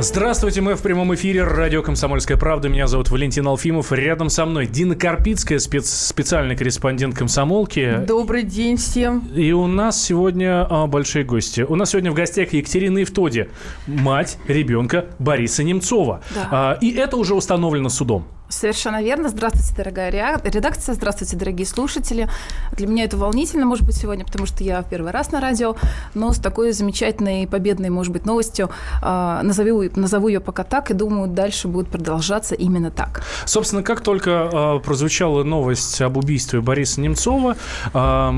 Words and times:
Здравствуйте, 0.00 0.60
мы 0.60 0.76
в 0.76 0.82
прямом 0.82 1.12
эфире 1.16 1.42
радио 1.42 1.82
«Комсомольская 1.82 2.36
правда». 2.36 2.68
Меня 2.68 2.86
зовут 2.86 3.10
Валентин 3.10 3.48
Алфимов. 3.48 3.90
Рядом 3.90 4.30
со 4.30 4.46
мной 4.46 4.68
Дина 4.68 4.94
Карпицкая, 4.94 5.58
спец, 5.58 5.90
специальный 5.90 6.56
корреспондент 6.56 7.16
«Комсомолки». 7.16 8.04
Добрый 8.06 8.44
день 8.44 8.76
всем. 8.76 9.28
И 9.34 9.50
у 9.50 9.66
нас 9.66 10.00
сегодня 10.00 10.64
а, 10.70 10.86
большие 10.86 11.24
гости. 11.24 11.62
У 11.62 11.74
нас 11.74 11.90
сегодня 11.90 12.12
в 12.12 12.14
гостях 12.14 12.52
Екатерина 12.52 12.98
Евтоди, 12.98 13.50
мать 13.88 14.38
ребенка 14.46 15.06
Бориса 15.18 15.64
Немцова. 15.64 16.22
Да. 16.32 16.48
А, 16.52 16.78
и 16.80 16.92
это 16.92 17.16
уже 17.16 17.34
установлено 17.34 17.88
судом. 17.88 18.24
Совершенно 18.48 19.02
верно. 19.02 19.28
Здравствуйте, 19.28 19.74
дорогая 19.76 20.10
редакция. 20.42 20.94
Здравствуйте, 20.94 21.36
дорогие 21.36 21.66
слушатели. 21.66 22.28
Для 22.72 22.86
меня 22.86 23.04
это 23.04 23.18
волнительно, 23.18 23.66
может 23.66 23.84
быть, 23.84 23.94
сегодня, 23.94 24.24
потому 24.24 24.46
что 24.46 24.64
я 24.64 24.80
в 24.80 24.88
первый 24.88 25.12
раз 25.12 25.32
на 25.32 25.40
радио, 25.40 25.76
но 26.14 26.32
с 26.32 26.38
такой 26.38 26.72
замечательной, 26.72 27.46
победной, 27.46 27.90
может 27.90 28.10
быть, 28.10 28.24
новостью 28.24 28.70
э, 29.02 29.40
назову, 29.42 29.84
назову 29.94 30.28
ее 30.28 30.40
пока 30.40 30.64
так, 30.64 30.90
и 30.90 30.94
думаю, 30.94 31.28
дальше 31.28 31.68
будет 31.68 31.88
продолжаться 31.88 32.54
именно 32.54 32.90
так. 32.90 33.22
Собственно, 33.44 33.82
как 33.82 34.00
только 34.00 34.48
э, 34.50 34.84
прозвучала 34.84 35.44
новость 35.44 36.00
об 36.00 36.16
убийстве 36.16 36.62
Бориса 36.62 37.02
Немцова, 37.02 37.52
э, 37.52 38.32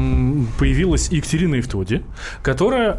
появилась 0.58 1.08
Екатерина 1.10 1.54
Евтоди, 1.54 2.02
которая, 2.42 2.94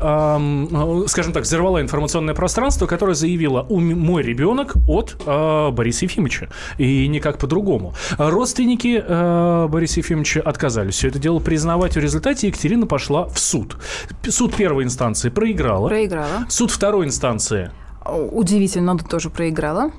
скажем 1.08 1.34
так, 1.34 1.44
взорвала 1.44 1.82
информационное 1.82 2.34
пространство, 2.36 2.86
которая 2.86 3.16
заявила, 3.16 3.66
мой 3.70 4.24
ребенок 4.24 4.76
от 4.88 5.18
Бориса 5.26 6.06
Ефимовича. 6.06 6.48
И 6.78 7.01
и 7.06 7.08
никак 7.08 7.38
по-другому. 7.38 7.94
Родственники 8.18 9.04
э, 9.06 9.68
Бориса 9.70 10.00
Ефимовича 10.00 10.42
отказались 10.42 10.96
все 10.96 11.08
это 11.10 11.20
дело 11.20 11.40
признавать. 11.40 11.96
В 11.96 12.00
результате 12.00 12.48
Екатерина 12.48 12.88
пошла 12.88 13.26
в 13.26 13.40
суд. 13.40 13.78
Суд 14.28 14.56
первой 14.56 14.84
инстанции 14.84 15.30
проиграла. 15.30 15.88
Проиграла. 15.88 16.46
Суд 16.50 16.72
второй 16.72 17.06
инстанции 17.06 17.72
Удивительно, 18.04 18.94
но 18.94 19.00
тоже 19.00 19.30
проиграла. 19.30 19.92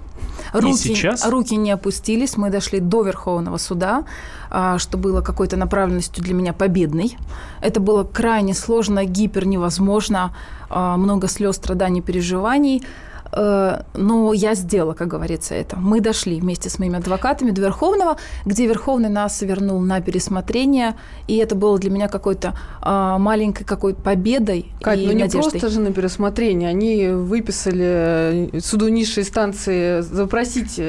Руки, 0.53 0.75
и 0.92 0.95
сейчас? 0.95 1.25
руки 1.27 1.55
не 1.56 1.70
опустились. 1.70 2.36
Мы 2.36 2.50
дошли 2.50 2.80
до 2.80 3.03
Верховного 3.03 3.58
суда, 3.58 4.05
а, 4.50 4.78
что 4.78 4.98
было 4.98 5.20
какой-то 5.20 5.56
направленностью 5.56 6.23
для 6.25 6.34
меня 6.34 6.53
победной. 6.53 7.17
Это 7.61 7.78
было 7.78 8.03
крайне 8.03 8.55
сложно, 8.55 9.05
гипер 9.05 9.47
невозможно, 9.47 10.34
а, 10.69 10.97
много 10.97 11.28
слез, 11.28 11.56
страданий, 11.56 12.03
переживаний. 12.03 12.83
Э, 13.33 13.83
но 13.94 14.33
я 14.33 14.55
сделала, 14.55 14.94
как 14.94 15.08
говорится, 15.08 15.55
это. 15.55 15.77
Мы 15.77 16.00
дошли 16.00 16.41
вместе 16.41 16.69
с 16.69 16.78
моими 16.78 16.98
адвокатами 16.98 17.50
до 17.50 17.62
Верховного, 17.62 18.16
где 18.44 18.66
Верховный 18.66 19.08
нас 19.08 19.41
вернул 19.42 19.80
на 19.80 20.00
пересмотрение, 20.00 20.97
и 21.28 21.36
это 21.36 21.55
было 21.55 21.78
для 21.78 21.91
меня 21.91 22.08
какой-то 22.08 22.55
а, 22.80 23.19
маленькой 23.19 23.64
какой 23.64 23.94
победой 23.94 24.66
Кать, 24.80 24.98
и 24.98 25.06
ну 25.06 25.12
не 25.12 25.22
надеждой. 25.22 25.50
просто 25.50 25.69
же 25.70 25.80
на 25.80 25.92
пересмотрение, 25.92 26.69
они 26.69 27.08
выписали 27.08 28.50
э, 28.55 28.61
суду 28.61 28.89
низшей 28.89 29.22
инстанции 29.22 30.00
запросить 30.00 30.80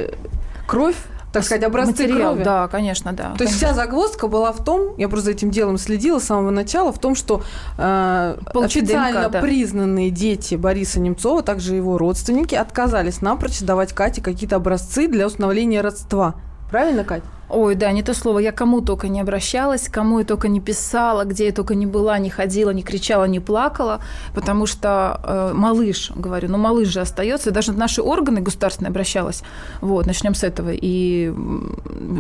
кровь 0.68 0.98
так 1.34 1.44
сказать, 1.44 1.64
образцы 1.64 2.04
Материал, 2.04 2.34
крови. 2.34 2.44
Да, 2.44 2.68
конечно, 2.68 3.12
да. 3.12 3.34
То 3.36 3.44
есть 3.44 3.56
вся 3.58 3.74
загвоздка 3.74 4.28
была 4.28 4.52
в 4.52 4.64
том, 4.64 4.94
я 4.98 5.10
просто 5.10 5.26
за 5.26 5.32
этим 5.32 5.50
делом 5.50 5.80
следила 5.80 6.20
с 6.20 6.26
самого 6.26 6.52
начала, 6.52 6.94
в 6.94 7.00
том, 7.00 7.16
что 7.16 7.42
э, 7.78 8.38
официально 8.54 9.24
ДНК, 9.24 9.32
да. 9.32 9.42
признанные 9.42 10.12
дети 10.12 10.54
Бориса 10.54 11.00
Немцова, 11.00 11.42
также 11.42 11.74
его 11.74 11.98
родственники, 11.98 12.54
отказались 12.54 13.22
напрочь 13.22 13.62
давать 13.62 13.94
Кате 13.94 14.22
какие-то 14.22 14.58
образцы 14.58 15.08
для 15.08 15.26
установления 15.26 15.82
родства. 15.82 16.36
Правильно, 16.70 17.04
Катя? 17.04 17.26
Ой, 17.50 17.76
да, 17.76 17.92
не 17.92 18.04
то 18.04 18.14
слово. 18.14 18.40
Я 18.40 18.52
кому 18.52 18.82
только 18.82 19.08
не 19.10 19.22
обращалась, 19.22 19.88
кому 19.90 20.20
я 20.20 20.26
только 20.26 20.48
не 20.48 20.60
писала, 20.62 21.24
где 21.26 21.46
я 21.48 21.52
только 21.52 21.76
не 21.76 21.86
была, 21.86 22.18
не 22.18 22.30
ходила, 22.30 22.72
не 22.72 22.84
кричала, 22.84 23.26
не 23.26 23.40
плакала, 23.40 24.00
потому 24.34 24.66
что 24.66 25.20
э, 25.24 25.52
малыш, 25.54 26.12
говорю, 26.16 26.50
ну 26.50 26.58
малыш 26.58 26.88
же 26.88 27.02
остается. 27.02 27.52
Даже 27.52 27.74
наши 27.74 28.02
органы 28.02 28.42
государственные 28.42 28.90
обращалась. 28.90 29.44
Вот, 29.82 30.08
начнем 30.08 30.34
с 30.34 30.44
этого. 30.44 30.70
И 30.72 31.34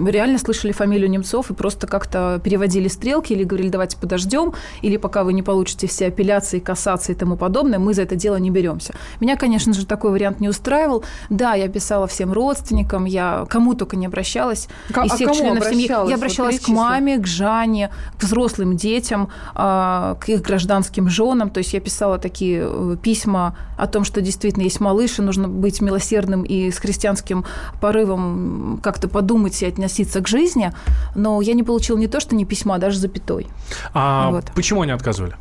реально 0.07 0.37
слышали 0.37 0.71
фамилию 0.71 1.09
Немцов 1.09 1.49
и 1.51 1.53
просто 1.53 1.87
как-то 1.87 2.39
переводили 2.43 2.87
стрелки 2.87 3.33
или 3.33 3.43
говорили, 3.43 3.69
давайте 3.69 3.97
подождем, 3.97 4.53
или 4.81 4.97
пока 4.97 5.23
вы 5.23 5.33
не 5.33 5.41
получите 5.41 5.87
все 5.87 6.07
апелляции, 6.07 6.59
кассации 6.59 7.13
и 7.13 7.15
тому 7.15 7.37
подобное, 7.37 7.79
мы 7.79 7.93
за 7.93 8.03
это 8.03 8.15
дело 8.15 8.35
не 8.35 8.51
беремся. 8.51 8.93
Меня, 9.19 9.37
конечно 9.37 9.73
же, 9.73 9.85
такой 9.85 10.11
вариант 10.11 10.41
не 10.41 10.49
устраивал. 10.49 11.03
Да, 11.29 11.53
я 11.53 11.69
писала 11.69 12.07
всем 12.07 12.33
родственникам, 12.33 13.05
я 13.05 13.45
кому 13.49 13.73
только 13.73 13.95
не 13.95 14.05
обращалась. 14.05 14.67
К- 14.93 15.12
из 15.13 15.29
всех 15.29 15.31
членов 15.31 15.63
семьи. 15.65 15.87
Я 16.09 16.15
обращалась 16.15 16.59
вот 16.59 16.65
к 16.65 16.67
маме, 16.69 17.17
к 17.17 17.27
Жане, 17.27 17.89
к 18.17 18.23
взрослым 18.23 18.75
детям, 18.75 19.29
а, 19.55 20.15
к 20.19 20.29
их 20.29 20.41
гражданским 20.41 21.09
женам. 21.09 21.49
То 21.49 21.59
есть 21.59 21.73
я 21.73 21.79
писала 21.79 22.17
такие 22.17 22.63
э, 22.65 22.97
письма 23.01 23.55
о 23.77 23.87
том, 23.87 24.03
что 24.03 24.21
действительно 24.21 24.63
есть 24.63 24.79
малыш, 24.79 25.19
и 25.19 25.21
нужно 25.21 25.47
быть 25.47 25.81
милосердным 25.81 26.43
и 26.43 26.71
с 26.71 26.77
христианским 26.77 27.45
порывом 27.81 28.79
как-то 28.83 29.07
подумать 29.07 29.61
и 29.61 29.65
относиться 29.65 30.21
к 30.21 30.27
жизни. 30.27 30.71
Но 31.15 31.41
я 31.41 31.53
не 31.53 31.63
получила 31.63 31.97
не 31.97 32.07
то, 32.07 32.19
что 32.19 32.35
не 32.35 32.45
письма, 32.45 32.75
а 32.75 32.77
даже 32.77 32.97
запятой. 32.97 33.47
А 33.93 34.31
вот. 34.31 34.45
почему 34.55 34.81
они 34.81 34.91
отказывали? 34.91 35.35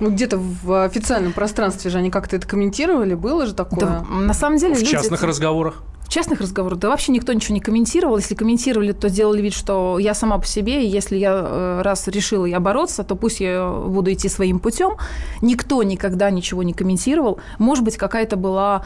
Ну, 0.00 0.10
где-то 0.10 0.38
в 0.38 0.84
официальном 0.84 1.32
пространстве 1.32 1.90
же 1.90 1.98
они 1.98 2.10
как-то 2.10 2.36
это 2.36 2.46
комментировали, 2.46 3.14
было 3.14 3.46
же 3.46 3.54
такое? 3.54 3.80
Да, 3.80 4.04
на 4.10 4.34
самом 4.34 4.58
деле... 4.58 4.74
В 4.74 4.78
люди... 4.80 4.90
частных 4.90 5.22
разговорах? 5.22 5.82
В 6.14 6.16
частных 6.16 6.40
разговорах, 6.40 6.78
да 6.78 6.90
вообще 6.90 7.10
никто 7.10 7.32
ничего 7.32 7.54
не 7.54 7.60
комментировал. 7.60 8.18
Если 8.18 8.36
комментировали, 8.36 8.92
то 8.92 9.08
сделали 9.08 9.42
вид, 9.42 9.52
что 9.52 9.98
я 9.98 10.14
сама 10.14 10.38
по 10.38 10.46
себе, 10.46 10.84
и 10.84 10.88
если 10.88 11.16
я 11.16 11.32
э, 11.44 11.82
раз 11.82 12.06
решила 12.06 12.44
я 12.44 12.60
бороться, 12.60 13.02
то 13.02 13.16
пусть 13.16 13.40
я 13.40 13.68
буду 13.68 14.12
идти 14.12 14.28
своим 14.28 14.60
путем. 14.60 14.92
Никто 15.42 15.82
никогда 15.82 16.30
ничего 16.30 16.62
не 16.62 16.72
комментировал. 16.72 17.40
Может 17.58 17.82
быть, 17.82 17.96
какая-то 17.96 18.36
была 18.36 18.84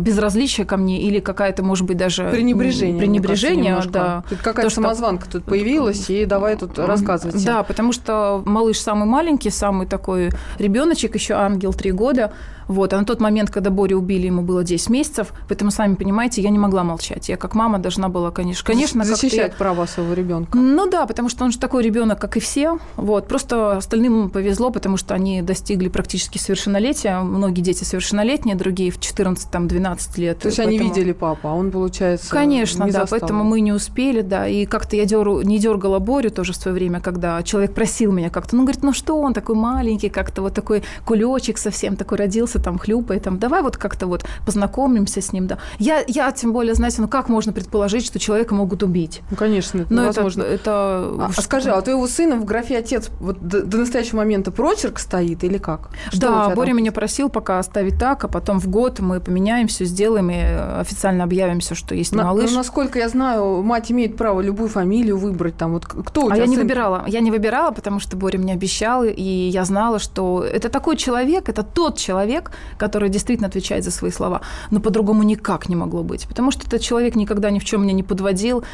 безразличие 0.00 0.66
ко 0.66 0.76
мне 0.76 1.00
или 1.00 1.20
какая-то, 1.20 1.62
может 1.62 1.86
быть, 1.86 1.96
даже... 1.96 2.28
Пренебрежение. 2.28 2.98
Пренебрежение, 2.98 3.76
кажется, 3.76 4.24
да. 4.28 4.36
Какая-то 4.42 4.70
самозванка 4.74 5.26
что... 5.26 5.34
тут 5.34 5.44
появилась, 5.44 6.10
и 6.10 6.24
давай 6.24 6.56
тут 6.56 6.76
рассказывать. 6.76 7.44
Да, 7.44 7.62
потому 7.62 7.92
что 7.92 8.42
малыш 8.44 8.80
самый 8.80 9.06
маленький, 9.06 9.50
самый 9.50 9.86
такой 9.86 10.30
ребеночек, 10.58 11.14
еще 11.14 11.34
ангел, 11.34 11.72
три 11.72 11.92
года. 11.92 12.32
Вот. 12.68 12.92
А 12.92 12.98
на 12.98 13.04
тот 13.04 13.20
момент, 13.20 13.50
когда 13.50 13.70
Борю 13.70 13.98
убили, 13.98 14.26
ему 14.26 14.42
было 14.42 14.62
10 14.62 14.90
месяцев, 14.90 15.32
поэтому, 15.48 15.70
сами 15.70 15.94
понимаете, 15.94 16.42
я 16.42 16.47
не 16.50 16.58
могла 16.58 16.84
молчать. 16.84 17.28
Я 17.28 17.36
как 17.36 17.54
мама 17.54 17.78
должна 17.78 18.08
была, 18.08 18.30
конечно, 18.30 18.66
конечно 18.66 19.04
защищать 19.04 19.56
права 19.56 19.86
своего 19.86 20.14
ребенка. 20.14 20.56
Ну 20.56 20.88
да, 20.90 21.06
потому 21.06 21.28
что 21.28 21.44
он 21.44 21.52
же 21.52 21.58
такой 21.58 21.82
ребенок, 21.82 22.20
как 22.20 22.36
и 22.36 22.40
все. 22.40 22.78
Вот. 22.96 23.28
Просто 23.28 23.76
остальным 23.76 24.30
повезло, 24.30 24.70
потому 24.70 24.96
что 24.96 25.14
они 25.14 25.42
достигли 25.42 25.88
практически 25.88 26.38
совершеннолетия. 26.38 27.20
Многие 27.20 27.60
дети 27.60 27.84
совершеннолетние, 27.84 28.56
другие 28.56 28.90
в 28.90 28.98
14-12 28.98 30.20
лет. 30.20 30.38
То 30.38 30.48
есть 30.48 30.58
поэтому... 30.58 30.78
они 30.78 30.88
видели 30.88 31.12
папу, 31.12 31.48
а 31.48 31.54
он, 31.54 31.70
получается, 31.70 32.30
Конечно, 32.30 32.84
не 32.84 32.90
да, 32.90 33.00
застал. 33.00 33.18
поэтому 33.18 33.44
мы 33.44 33.60
не 33.60 33.72
успели, 33.72 34.22
да. 34.22 34.46
И 34.48 34.66
как-то 34.66 34.96
я 34.96 35.04
дёру, 35.04 35.42
не 35.42 35.58
дергала 35.58 35.98
Борю 35.98 36.30
тоже 36.30 36.52
в 36.52 36.56
свое 36.56 36.74
время, 36.74 37.00
когда 37.00 37.42
человек 37.42 37.74
просил 37.74 38.12
меня 38.12 38.30
как-то, 38.30 38.56
ну, 38.56 38.62
говорит, 38.62 38.82
ну 38.82 38.92
что 38.92 39.20
он 39.20 39.34
такой 39.34 39.54
маленький, 39.54 40.08
как-то 40.08 40.42
вот 40.42 40.54
такой 40.54 40.82
кулечек 41.04 41.58
совсем 41.58 41.96
такой 41.96 42.18
родился, 42.18 42.38
родился, 42.38 42.58
там, 42.58 42.78
хлюпает, 42.78 43.22
там, 43.22 43.38
давай 43.38 43.62
вот 43.62 43.76
как-то 43.76 44.06
вот 44.06 44.24
познакомимся 44.46 45.20
с 45.20 45.32
ним, 45.32 45.46
да. 45.46 45.58
Я, 45.78 46.04
я 46.06 46.27
тем 46.36 46.52
более, 46.52 46.74
знаете, 46.74 47.00
ну 47.00 47.08
как 47.08 47.28
можно 47.28 47.52
предположить, 47.52 48.04
что 48.04 48.18
человека 48.18 48.54
могут 48.54 48.82
убить? 48.82 49.22
Ну, 49.30 49.36
конечно, 49.36 49.82
это 49.82 49.92
невозможно. 49.92 50.42
Это, 50.42 50.54
это... 50.54 50.70
А, 50.72 51.30
а 51.36 51.42
скажи, 51.42 51.70
а 51.70 51.78
у 51.78 51.82
твоего 51.82 52.06
сына 52.06 52.36
в 52.36 52.44
графе 52.44 52.78
«отец» 52.78 53.10
вот 53.20 53.40
до, 53.40 53.62
до 53.62 53.78
настоящего 53.78 54.18
момента 54.18 54.50
прочерк 54.50 54.98
стоит 54.98 55.44
или 55.44 55.58
как? 55.58 55.90
Что 56.10 56.20
да, 56.20 56.48
Боря 56.50 56.72
меня 56.72 56.92
просил 56.92 57.28
пока 57.28 57.58
оставить 57.58 57.98
так, 57.98 58.24
а 58.24 58.28
потом 58.28 58.60
в 58.60 58.68
год 58.68 59.00
мы 59.00 59.20
поменяем 59.20 59.68
все, 59.68 59.84
сделаем 59.84 60.30
и 60.30 60.38
официально 60.80 61.24
объявимся, 61.24 61.74
что 61.74 61.94
есть 61.94 62.14
На, 62.14 62.24
малыш. 62.24 62.50
Ну, 62.50 62.56
насколько 62.56 62.98
я 62.98 63.08
знаю, 63.08 63.62
мать 63.62 63.90
имеет 63.90 64.16
право 64.16 64.40
любую 64.40 64.68
фамилию 64.68 65.16
выбрать, 65.18 65.56
там, 65.56 65.72
вот 65.72 65.86
кто 65.86 66.22
у 66.22 66.28
а 66.28 66.34
тебя 66.34 66.34
А 66.34 66.36
я 66.38 66.44
сын? 66.44 66.50
не 66.50 66.56
выбирала, 66.56 67.04
я 67.06 67.20
не 67.20 67.30
выбирала, 67.30 67.70
потому 67.70 68.00
что 68.00 68.16
Боря 68.16 68.38
мне 68.38 68.52
обещал, 68.52 69.04
и 69.04 69.22
я 69.22 69.64
знала, 69.64 69.98
что 69.98 70.44
это 70.44 70.68
такой 70.68 70.96
человек, 70.96 71.48
это 71.48 71.62
тот 71.62 71.96
человек, 71.96 72.50
который 72.76 73.08
действительно 73.08 73.48
отвечает 73.48 73.84
за 73.84 73.90
свои 73.90 74.10
слова. 74.10 74.40
Но 74.70 74.80
по-другому 74.80 75.22
никак 75.22 75.68
не 75.68 75.76
могло 75.76 76.02
быть, 76.02 76.17
потому 76.26 76.50
что 76.50 76.66
этот 76.66 76.80
человек 76.80 77.14
никогда 77.14 77.50
ни 77.50 77.58
в 77.58 77.64
чем 77.64 77.82
меня 77.82 77.92
не 77.92 78.02
подводил. 78.02 78.64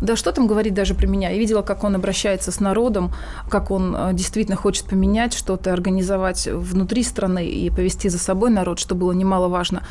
Да 0.00 0.16
что 0.16 0.32
там 0.32 0.46
говорить 0.46 0.74
даже 0.74 0.94
про 0.94 1.06
меня? 1.06 1.30
Я 1.30 1.38
видела, 1.38 1.62
как 1.62 1.84
он 1.84 1.94
обращается 1.96 2.52
с 2.52 2.60
народом, 2.60 3.12
как 3.48 3.70
он 3.70 3.94
э, 3.96 4.10
действительно 4.12 4.56
хочет 4.56 4.86
поменять 4.86 5.34
что-то, 5.34 5.72
организовать 5.72 6.46
внутри 6.46 7.02
страны 7.02 7.46
и 7.46 7.70
повести 7.70 8.08
за 8.08 8.18
собой 8.18 8.50
народ, 8.50 8.78
что 8.78 8.94
было 8.94 9.12
немаловажно. 9.12 9.82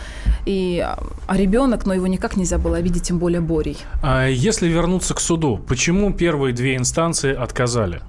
И, 0.46 0.86
а 1.28 1.38
ребенок, 1.38 1.86
но 1.86 1.94
его 1.94 2.08
никак 2.08 2.38
нельзя 2.38 2.58
было 2.58 2.78
обидеть, 2.78 3.04
тем 3.04 3.20
более 3.20 3.42
Борей. 3.42 3.78
А 4.02 4.28
если 4.28 4.68
вернуться 4.68 5.14
к 5.14 5.20
суду, 5.20 5.60
почему 5.68 6.14
первые 6.14 6.54
две 6.54 6.76
инстанции 6.76 7.34
отказали? 7.34 8.02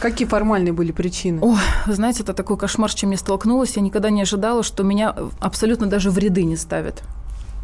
Какие 0.00 0.28
формальные 0.28 0.72
были 0.72 0.92
причины? 0.92 1.40
О, 1.42 1.56
знаете, 1.86 2.22
это 2.22 2.34
такой 2.34 2.56
кошмар, 2.56 2.90
с 2.90 2.94
чем 2.94 3.10
я 3.10 3.16
столкнулась. 3.16 3.76
Я 3.76 3.82
никогда 3.82 4.10
не 4.10 4.22
ожидала, 4.22 4.62
что 4.62 4.82
меня 4.82 5.14
абсолютно 5.40 5.86
даже 5.86 6.10
в 6.10 6.18
ряды 6.18 6.44
не 6.44 6.56
ставят. 6.56 7.02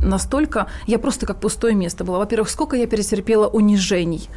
Настолько... 0.03 0.67
Я 0.87 0.99
просто 0.99 1.27
как 1.27 1.41
пустое 1.41 1.75
место 1.75 2.05
была. 2.05 2.19
Во-первых, 2.19 2.51
сколько 2.51 2.77
я 2.77 2.87
перетерпела 2.87 3.47
унижений 3.47 4.29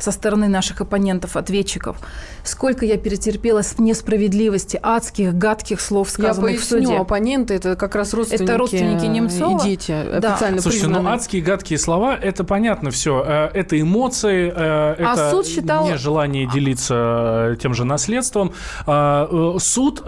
со 0.00 0.12
стороны 0.12 0.48
наших 0.48 0.80
оппонентов, 0.80 1.36
ответчиков. 1.36 1.98
Сколько 2.42 2.86
я 2.86 2.96
перетерпела 2.96 3.62
несправедливости, 3.78 4.78
адских, 4.82 5.34
гадких 5.34 5.80
слов, 5.80 6.10
сказанных 6.10 6.54
я 6.54 6.58
в 6.58 6.64
суде. 6.64 6.96
оппоненты– 6.96 7.54
это 7.54 7.76
как 7.76 7.94
раз 7.94 8.14
родственники, 8.14 8.44
это 8.44 8.58
родственники 8.58 9.04
Немцова. 9.04 9.60
и 9.60 9.68
дети, 9.68 9.94
да. 10.20 10.32
официально 10.32 10.60
Слушайте, 10.60 10.86
ну, 10.86 10.94
признанные. 10.94 11.02
ну 11.02 11.16
адские, 11.16 11.42
гадкие 11.42 11.78
слова– 11.78 12.16
это 12.22 12.44
понятно 12.44 12.90
все. 12.90 13.22
Э, 13.26 13.50
это 13.52 13.80
эмоции, 13.80 14.48
э, 14.48 14.52
а 14.56 14.94
это 14.94 15.30
суд 15.30 15.46
считал... 15.46 15.86
нежелание 15.86 16.48
делиться 16.48 17.52
э, 17.52 17.56
тем 17.60 17.74
же 17.74 17.84
наследством. 17.84 18.52
А, 18.86 19.56
суд, 19.58 20.02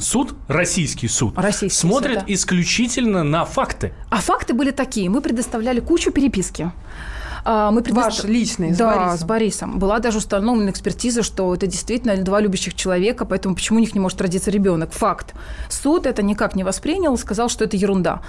суд, 0.00 0.34
российский 0.48 1.08
суд, 1.08 1.34
российский 1.36 1.78
смотрит 1.78 2.20
суд, 2.20 2.26
да. 2.26 2.34
исключительно 2.34 3.24
на 3.24 3.44
факты. 3.44 3.92
А 4.10 4.20
факты 4.20 4.54
были 4.54 4.70
такие. 4.70 5.10
Мы 5.10 5.20
предоставляли 5.20 5.80
кучу 5.80 6.10
переписки. 6.10 6.70
А, 7.44 7.70
мы 7.70 7.82
предост... 7.82 8.06
Ваш 8.06 8.24
личный, 8.24 8.74
с 8.74 8.76
да, 8.76 8.94
Борисом. 8.94 9.18
с 9.18 9.24
Борисом. 9.24 9.78
Была 9.78 9.98
даже 9.98 10.18
установлена 10.18 10.70
экспертиза, 10.70 11.22
что 11.22 11.54
это 11.54 11.66
действительно 11.66 12.16
два 12.16 12.40
любящих 12.40 12.74
человека, 12.74 13.24
поэтому 13.24 13.54
почему 13.54 13.78
у 13.78 13.80
них 13.80 13.94
не 13.94 14.00
может 14.00 14.20
родиться 14.20 14.50
ребенок? 14.50 14.92
Факт. 14.92 15.34
Суд 15.68 16.06
это 16.06 16.22
никак 16.22 16.54
не 16.54 16.64
воспринял, 16.64 17.16
сказал, 17.16 17.48
что 17.48 17.64
это 17.64 17.76
ерунда. 17.76 18.20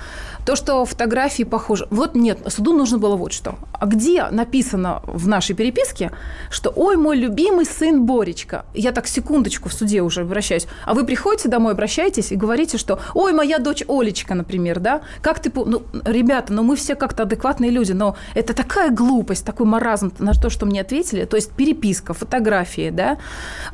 То, 0.45 0.56
что 0.56 0.85
фотографии 0.85 1.44
похожи... 1.44 1.88
Вот 1.89 2.15
нет, 2.15 2.39
суду 2.47 2.73
нужно 2.73 2.97
было 2.97 3.15
вот 3.15 3.33
что. 3.33 3.56
А 3.73 3.85
где 3.85 4.25
написано 4.29 5.01
в 5.06 5.27
нашей 5.27 5.56
переписке, 5.56 6.11
что 6.50 6.71
«Ой, 6.75 6.97
мой 6.97 7.17
любимый 7.17 7.65
сын 7.65 8.06
Боречка». 8.06 8.65
Я 8.73 8.91
так 8.91 9.07
секундочку 9.07 9.69
в 9.69 9.73
суде 9.73 10.01
уже 10.01 10.21
обращаюсь. 10.21 10.67
А 10.85 10.94
вы 10.94 11.06
приходите 11.06 11.50
домой, 11.50 11.73
обращаетесь 11.73 12.31
и 12.31 12.35
говорите, 12.35 12.77
что 12.77 13.00
«Ой, 13.13 13.33
моя 13.33 13.59
дочь 13.59 13.83
Олечка», 13.88 14.35
например, 14.35 14.79
да? 14.79 15.01
Как 15.21 15.39
ты... 15.39 15.51
Ну, 15.56 15.83
ребята, 16.06 16.53
ну 16.53 16.63
мы 16.63 16.75
все 16.75 16.95
как-то 16.95 17.23
адекватные 17.23 17.71
люди, 17.71 17.91
но 17.91 18.15
это 18.33 18.53
такая 18.53 18.91
глупость, 19.00 19.46
такой 19.46 19.66
маразм 19.66 20.12
на 20.19 20.34
то, 20.34 20.50
что 20.50 20.66
мне 20.66 20.81
ответили. 20.81 21.25
То 21.25 21.38
есть 21.38 21.51
переписка, 21.51 22.13
фотографии, 22.13 22.90
да? 22.92 23.18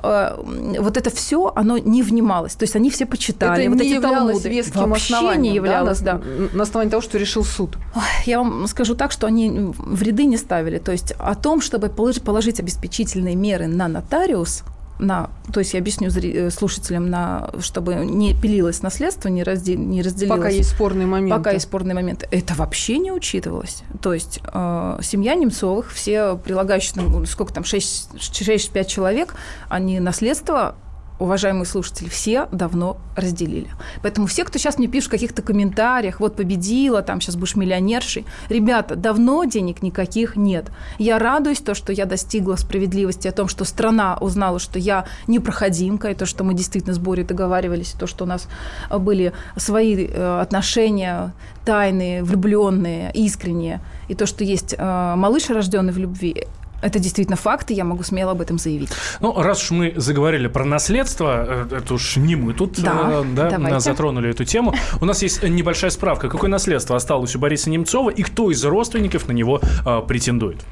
Э, 0.04 0.36
вот 0.80 0.98
это 0.98 1.10
все, 1.10 1.52
оно 1.56 1.78
не 1.78 2.04
внималось. 2.04 2.56
То 2.56 2.64
есть 2.64 2.76
они 2.76 2.90
все 2.90 3.06
почитали. 3.06 3.64
Это 3.64 3.72
вот 3.72 3.82
не 3.82 3.88
эти 3.88 3.96
являлось 3.96 4.42
талмуды. 4.44 4.50
веским 4.50 4.90
Вообще 4.90 5.16
основанием, 5.16 5.42
не 5.42 5.56
являлось, 5.56 6.00
да. 6.00 6.14
На, 6.14 6.58
на 6.58 6.64
основании 6.64 6.92
того, 6.92 7.02
что 7.02 7.18
решил 7.18 7.44
суд. 7.44 7.78
Я 8.26 8.38
вам 8.38 8.68
скажу 8.68 8.96
так, 8.96 9.12
что 9.12 9.28
они 9.28 9.74
в 9.78 10.02
ряды 10.02 10.26
не 10.26 10.38
ставили. 10.38 10.78
То 10.78 10.92
есть 10.92 11.14
о 11.20 11.36
том, 11.36 11.62
чтобы 11.62 11.90
положить 11.90 12.60
обеспечительные 12.60 13.36
меры 13.36 13.68
на 13.68 13.88
нотариус, 13.88 14.64
на, 15.00 15.30
то 15.52 15.60
есть 15.60 15.74
я 15.74 15.80
объясню 15.80 16.10
э, 16.10 16.50
слушателям, 16.50 17.10
на, 17.10 17.50
чтобы 17.60 17.96
не 17.96 18.34
пилилось 18.34 18.82
наследство, 18.82 19.30
не, 19.30 19.44
раздел, 19.44 19.78
не 19.78 20.02
разделилось. 20.02 20.38
Пока 20.38 20.50
есть 20.50 20.70
спорные 20.72 21.08
моменты. 21.08 21.38
Пока 21.38 21.52
есть 21.52 21.66
спорные 21.66 21.96
моменты. 21.96 22.28
Это 22.32 22.54
вообще 22.54 22.98
не 22.98 23.12
учитывалось. 23.12 23.84
То 24.02 24.14
есть 24.14 24.40
э, 24.54 25.00
семья 25.02 25.36
Немцовых, 25.36 25.92
все 25.92 26.38
прилагающие, 26.38 26.94
ну, 26.96 27.26
сколько 27.26 27.54
там, 27.54 27.64
6-5 27.64 28.86
человек, 28.86 29.36
они 29.70 30.00
наследство 30.00 30.76
уважаемые 31.20 31.66
слушатели, 31.66 32.10
все 32.10 32.48
давно 32.52 32.98
разделили. 33.16 33.70
Поэтому 34.02 34.28
все, 34.28 34.44
кто 34.44 34.60
сейчас 34.60 34.78
мне 34.78 34.88
пишет 34.88 35.08
в 35.08 35.12
каких-то 35.12 35.42
комментариях, 35.42 36.20
вот 36.20 36.36
победила, 36.36 37.02
там 37.02 37.22
сейчас 37.22 37.36
будешь 37.36 37.56
миллионершей, 37.56 38.26
ребята, 38.50 38.96
давно 38.96 39.46
денег 39.46 39.82
никаких 39.82 40.36
нет. 40.36 40.66
Я 41.00 41.20
радуюсь 41.20 41.60
то, 41.60 41.74
что 41.74 41.94
я 41.94 42.06
достигла 42.06 42.56
справедливости 42.56 43.28
о 43.28 43.32
том, 43.32 43.48
что 43.48 43.64
страна 43.66 44.18
узнала, 44.20 44.60
что 44.60 44.80
я 44.80 45.06
непроходимка, 45.28 46.10
и 46.10 46.16
то, 46.16 46.26
что 46.26 46.44
мы 46.44 46.54
действительно 46.54 46.94
с 46.94 47.00
Борей 47.00 47.24
договаривались, 47.24 47.96
то, 47.98 48.08
что 48.08 48.26
у 48.26 48.28
нас 48.28 48.48
были 48.92 49.34
свои 49.56 50.08
э, 50.08 50.40
отношения 50.42 51.34
тайные, 51.66 52.24
влюбленные, 52.24 53.12
искренние, 53.14 53.82
и 54.08 54.16
то, 54.16 54.26
что 54.26 54.44
есть 54.44 54.76
э, 54.78 55.14
малыш, 55.16 55.50
рожденный 55.50 55.94
в 55.94 55.98
любви, 55.98 56.46
это 56.86 57.00
действительно 57.00 57.36
факт, 57.36 57.72
и 57.72 57.74
я 57.74 57.84
могу 57.84 58.04
смело 58.04 58.32
об 58.32 58.42
этом 58.42 58.58
заявить. 58.58 58.90
Ну, 59.20 59.42
раз 59.42 59.64
уж 59.64 59.72
мы 59.72 59.94
заговорили 59.96 60.48
про 60.48 60.66
наследство, 60.66 61.46
э, 61.72 61.78
это 61.78 61.94
уж 61.96 62.18
не 62.18 62.36
мы 62.36 62.54
тут 62.54 62.80
да, 62.82 63.24
э, 63.24 63.50
да, 63.50 63.80
затронули 63.80 64.30
эту 64.30 64.46
тему. 64.46 64.76
У 65.02 65.06
нас 65.06 65.22
есть 65.24 65.44
небольшая 65.44 65.92
справка, 65.92 66.30
какое 66.30 66.50
наследство 66.50 66.96
осталось 66.96 67.36
у 67.36 67.40
Бориса 67.40 67.70
Немцова 67.70 68.10
и 68.10 68.22
кто 68.22 68.52
из 68.52 68.64
родственников 68.64 69.28
на 69.28 69.32
него 69.32 69.62
э, 69.86 70.02
претендует. 70.08 70.64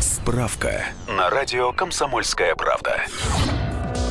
Справка 0.00 0.84
на 1.08 1.28
радио 1.28 1.72
«Комсомольская 1.72 2.54
правда». 2.54 3.02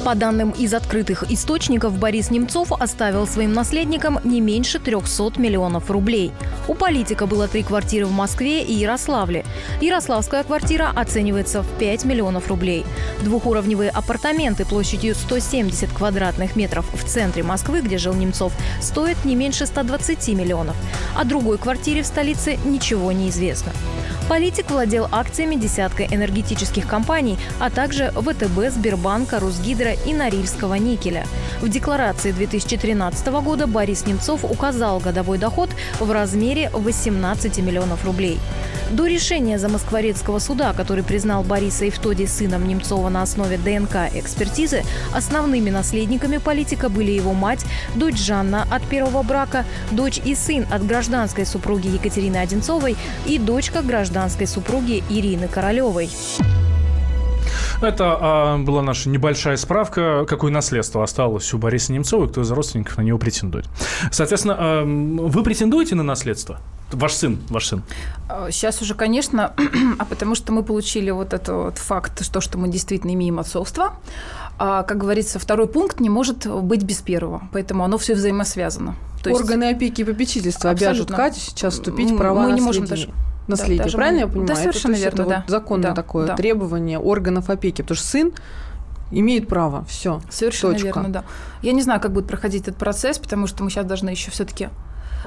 По 0.03 0.15
данным 0.15 0.51
из 0.51 0.73
открытых 0.73 1.31
источников, 1.31 1.97
Борис 1.97 2.29
Немцов 2.29 2.73
оставил 2.73 3.25
своим 3.25 3.53
наследникам 3.53 4.19
не 4.25 4.41
меньше 4.41 4.77
300 4.77 5.39
миллионов 5.39 5.89
рублей. 5.89 6.33
У 6.67 6.73
политика 6.73 7.25
было 7.25 7.47
три 7.47 7.63
квартиры 7.63 8.05
в 8.05 8.11
Москве 8.11 8.63
и 8.63 8.73
Ярославле. 8.73 9.45
Ярославская 9.79 10.43
квартира 10.43 10.91
оценивается 10.93 11.61
в 11.61 11.67
5 11.79 12.03
миллионов 12.03 12.49
рублей. 12.49 12.85
Двухуровневые 13.23 13.91
апартаменты 13.91 14.65
площадью 14.65 15.15
170 15.15 15.93
квадратных 15.93 16.57
метров 16.57 16.85
в 16.93 17.05
центре 17.05 17.41
Москвы, 17.41 17.79
где 17.79 17.97
жил 17.97 18.13
Немцов, 18.13 18.51
стоят 18.81 19.23
не 19.23 19.37
меньше 19.37 19.65
120 19.65 20.27
миллионов. 20.29 20.75
О 21.15 21.23
другой 21.23 21.57
квартире 21.57 22.03
в 22.03 22.07
столице 22.07 22.57
ничего 22.65 23.13
не 23.13 23.29
известно. 23.29 23.71
Политик 24.33 24.71
владел 24.71 25.07
акциями 25.11 25.53
десятка 25.57 26.05
энергетических 26.05 26.87
компаний, 26.87 27.37
а 27.59 27.69
также 27.69 28.11
ВТБ, 28.15 28.71
Сбербанка, 28.71 29.39
Русгидро 29.39 29.91
и 30.07 30.11
Норильского 30.11 30.73
никеля. 30.73 31.27
В 31.61 31.69
декларации 31.69 32.31
2013 32.31 33.27
года 33.27 33.67
Борис 33.67 34.07
Немцов 34.07 34.43
указал 34.43 34.99
годовой 34.99 35.37
доход 35.37 35.69
в 35.99 36.11
размере 36.11 36.71
18 36.73 37.59
миллионов 37.59 38.03
рублей. 38.05 38.39
До 38.89 39.05
решения 39.05 39.59
Замоскворецкого 39.59 40.39
суда, 40.39 40.73
который 40.73 41.03
признал 41.03 41.43
Бориса 41.43 41.85
Евтоди 41.85 42.25
сыном 42.25 42.67
Немцова 42.67 43.09
на 43.09 43.21
основе 43.21 43.57
ДНК-экспертизы, 43.57 44.83
основными 45.13 45.69
наследниками 45.69 46.37
политика 46.37 46.89
были 46.89 47.11
его 47.11 47.33
мать, 47.33 47.65
дочь 47.95 48.17
Жанна 48.17 48.67
от 48.71 48.83
первого 48.87 49.21
брака, 49.21 49.63
дочь 49.91 50.19
и 50.25 50.33
сын 50.33 50.65
от 50.71 50.85
гражданской 50.85 51.45
супруги 51.45 51.87
Екатерины 51.87 52.37
Одинцовой 52.37 52.97
и 53.27 53.37
дочка 53.37 53.83
гражданской 53.83 54.22
супруги 54.29 55.03
Ирины 55.09 55.47
Королевой. 55.47 56.09
Это 57.81 58.17
а, 58.19 58.57
была 58.57 58.81
наша 58.81 59.09
небольшая 59.09 59.57
справка, 59.57 60.25
какое 60.25 60.51
наследство 60.51 61.03
осталось 61.03 61.53
у 61.53 61.57
Бориса 61.57 61.91
Немцова 61.91 62.25
и 62.25 62.27
кто 62.29 62.41
из 62.41 62.51
родственников 62.51 62.97
на 62.97 63.01
него 63.01 63.17
претендует. 63.17 63.65
Соответственно, 64.11 64.55
а, 64.57 64.83
вы 64.85 65.43
претендуете 65.43 65.95
на 65.95 66.03
наследство? 66.03 66.59
Ваш 66.91 67.13
сын, 67.13 67.39
ваш 67.49 67.67
сын. 67.67 67.83
Сейчас 68.51 68.81
уже, 68.81 68.93
конечно, 68.93 69.53
а 69.99 70.05
потому 70.05 70.35
что 70.35 70.53
мы 70.53 70.63
получили 70.63 71.09
вот 71.09 71.33
этот 71.33 71.49
вот 71.49 71.77
факт, 71.77 72.23
что, 72.23 72.39
что 72.39 72.57
мы 72.57 72.69
действительно 72.69 73.13
имеем 73.13 73.39
отцовство. 73.39 73.95
А, 74.57 74.83
как 74.83 74.97
говорится, 74.97 75.39
второй 75.39 75.67
пункт 75.67 75.99
не 75.99 76.09
может 76.09 76.47
быть 76.47 76.83
без 76.83 77.01
первого, 77.01 77.41
поэтому 77.51 77.83
оно 77.83 77.97
все 77.97 78.13
взаимосвязано. 78.13 78.95
То 79.23 79.31
Органы 79.31 79.65
есть... 79.65 79.77
опеки 79.77 80.01
и 80.01 80.03
попечительства 80.03 80.69
обяжут 80.69 81.11
Катю 81.11 81.39
сейчас 81.39 81.73
вступить 81.75 82.11
в 82.11 82.17
права 82.17 82.43
Мы 82.43 82.53
не 82.53 82.61
можем 82.61 82.85
даже 82.85 83.09
наследие. 83.47 83.85
Да, 83.85 83.91
Правильно 83.91 84.21
мы... 84.21 84.27
я 84.27 84.27
понимаю? 84.27 84.47
Да, 84.47 84.55
совершенно 84.55 84.93
это, 84.93 85.01
верно, 85.03 85.21
это 85.21 85.29
да. 85.29 85.41
Вот 85.41 85.49
законное 85.49 85.89
да, 85.89 85.95
такое 85.95 86.27
да. 86.27 86.35
требование 86.35 86.99
органов 86.99 87.49
опеки, 87.49 87.81
потому 87.81 87.95
что 87.95 88.05
сын 88.05 88.33
имеет 89.11 89.47
право, 89.47 89.85
все. 89.85 90.21
Совершенно 90.29 90.73
точка. 90.73 90.87
верно, 90.87 91.09
да. 91.09 91.23
Я 91.61 91.73
не 91.73 91.81
знаю, 91.81 92.01
как 92.01 92.11
будет 92.11 92.27
проходить 92.27 92.63
этот 92.63 92.77
процесс, 92.77 93.19
потому 93.19 93.47
что 93.47 93.63
мы 93.63 93.69
сейчас 93.69 93.85
должны 93.85 94.09
еще 94.09 94.31
все-таки 94.31 94.69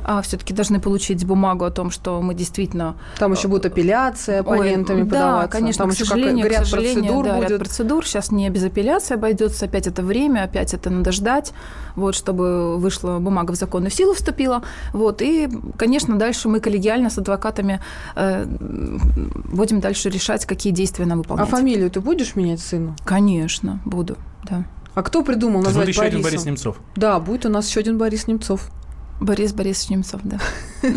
а, 0.05 0.23
все-таки 0.23 0.53
должны 0.55 0.81
получить 0.81 1.25
бумагу 1.25 1.65
о 1.65 1.71
том, 1.71 1.91
что 1.91 2.21
мы 2.21 2.35
действительно... 2.35 2.97
Там 3.19 3.33
еще 3.33 3.49
будет 3.49 3.67
апелляция 3.67 4.41
оппонентами 4.41 5.03
Ой, 5.03 5.09
подаваться. 5.09 5.47
Да, 5.47 5.49
конечно, 5.49 5.85
Там 5.85 5.91
к 5.91 5.95
сожалению, 5.95 6.43
как, 6.45 6.53
ряд 6.53 6.63
к 6.63 6.67
сожалению, 6.67 7.03
процедур 7.03 7.25
да, 7.25 7.37
будет. 7.37 7.51
ряд 7.51 7.59
процедур. 7.61 8.07
Сейчас 8.07 8.31
не 8.31 8.49
без 8.51 8.65
апелляции 8.65 9.15
обойдется, 9.15 9.65
опять 9.67 9.87
это 9.87 10.03
время, 10.03 10.45
опять 10.45 10.75
это 10.75 10.91
надо 10.91 11.13
ждать, 11.13 11.53
вот, 11.95 12.15
чтобы 12.15 12.79
вышла 12.79 13.19
бумага 13.19 13.53
в 13.53 13.55
законную 13.57 13.91
силу 13.91 14.15
вступила. 14.15 14.63
Вот, 14.93 15.23
и, 15.23 15.49
конечно, 15.77 16.17
дальше 16.17 16.49
мы 16.49 16.61
коллегиально 16.61 17.11
с 17.11 17.19
адвокатами 17.19 17.81
э, 18.15 18.45
будем 18.47 19.81
дальше 19.81 20.11
решать, 20.11 20.47
какие 20.47 20.73
действия 20.73 21.07
нам 21.07 21.19
выполнять. 21.19 21.47
А 21.47 21.51
фамилию 21.51 21.91
ты 21.91 22.01
будешь 22.01 22.37
менять 22.37 22.61
сыну? 22.61 22.97
Конечно, 23.05 23.81
буду, 23.85 24.17
да. 24.45 24.65
А 24.95 25.03
кто 25.03 25.23
придумал 25.23 25.61
назвать 25.61 25.87
будет 25.87 25.95
еще 25.95 26.03
один 26.03 26.23
Борис 26.23 26.47
Немцов? 26.47 26.79
Да, 26.97 27.21
будет 27.21 27.45
у 27.45 27.51
нас 27.51 27.69
еще 27.69 27.81
один 27.81 27.99
Борис 27.99 28.27
Немцов. 28.27 28.71
Борис 29.21 29.53
Борисович 29.53 29.91
Немцов, 29.91 30.21
да. 30.25 30.39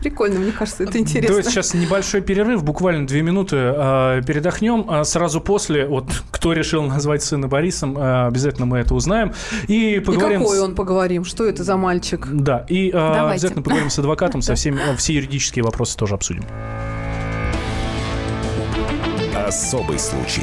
Прикольно, 0.00 0.40
мне 0.40 0.52
кажется, 0.52 0.84
это 0.84 0.98
интересно. 0.98 1.28
Давайте 1.28 1.50
сейчас 1.50 1.74
небольшой 1.74 2.22
перерыв, 2.22 2.64
буквально 2.64 3.06
две 3.06 3.22
минуты, 3.22 3.56
э, 3.56 4.22
передохнем. 4.26 4.86
А 4.88 5.04
сразу 5.04 5.40
после, 5.40 5.86
вот 5.86 6.06
кто 6.30 6.52
решил 6.54 6.82
назвать 6.82 7.22
сына 7.22 7.48
Борисом, 7.48 7.98
э, 7.98 8.26
обязательно 8.26 8.66
мы 8.66 8.78
это 8.78 8.94
узнаем. 8.94 9.32
И 9.68 10.02
поговорим... 10.04 10.40
И 10.40 10.44
какой 10.44 10.60
он 10.60 10.74
поговорим, 10.74 11.24
что 11.24 11.44
это 11.44 11.62
за 11.62 11.76
мальчик? 11.76 12.26
Да, 12.30 12.64
и 12.68 12.90
э, 12.90 12.96
обязательно 12.96 13.62
поговорим 13.62 13.90
с 13.90 13.98
адвокатом, 13.98 14.40
со 14.40 14.54
всеми, 14.54 14.78
все 14.96 15.14
юридические 15.14 15.64
вопросы 15.64 15.96
тоже 15.96 16.14
обсудим. 16.14 16.44
Особый 19.34 19.98
случай. 19.98 20.42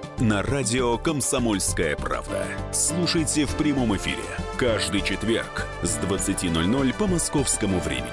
на 0.21 0.43
радио 0.43 0.97
«Комсомольская 0.99 1.95
правда». 1.95 2.45
Слушайте 2.71 3.45
в 3.45 3.55
прямом 3.55 3.95
эфире 3.95 4.23
каждый 4.55 5.01
четверг 5.01 5.65
с 5.81 5.97
20.00 5.97 6.93
по 6.93 7.07
московскому 7.07 7.79
времени. 7.79 8.05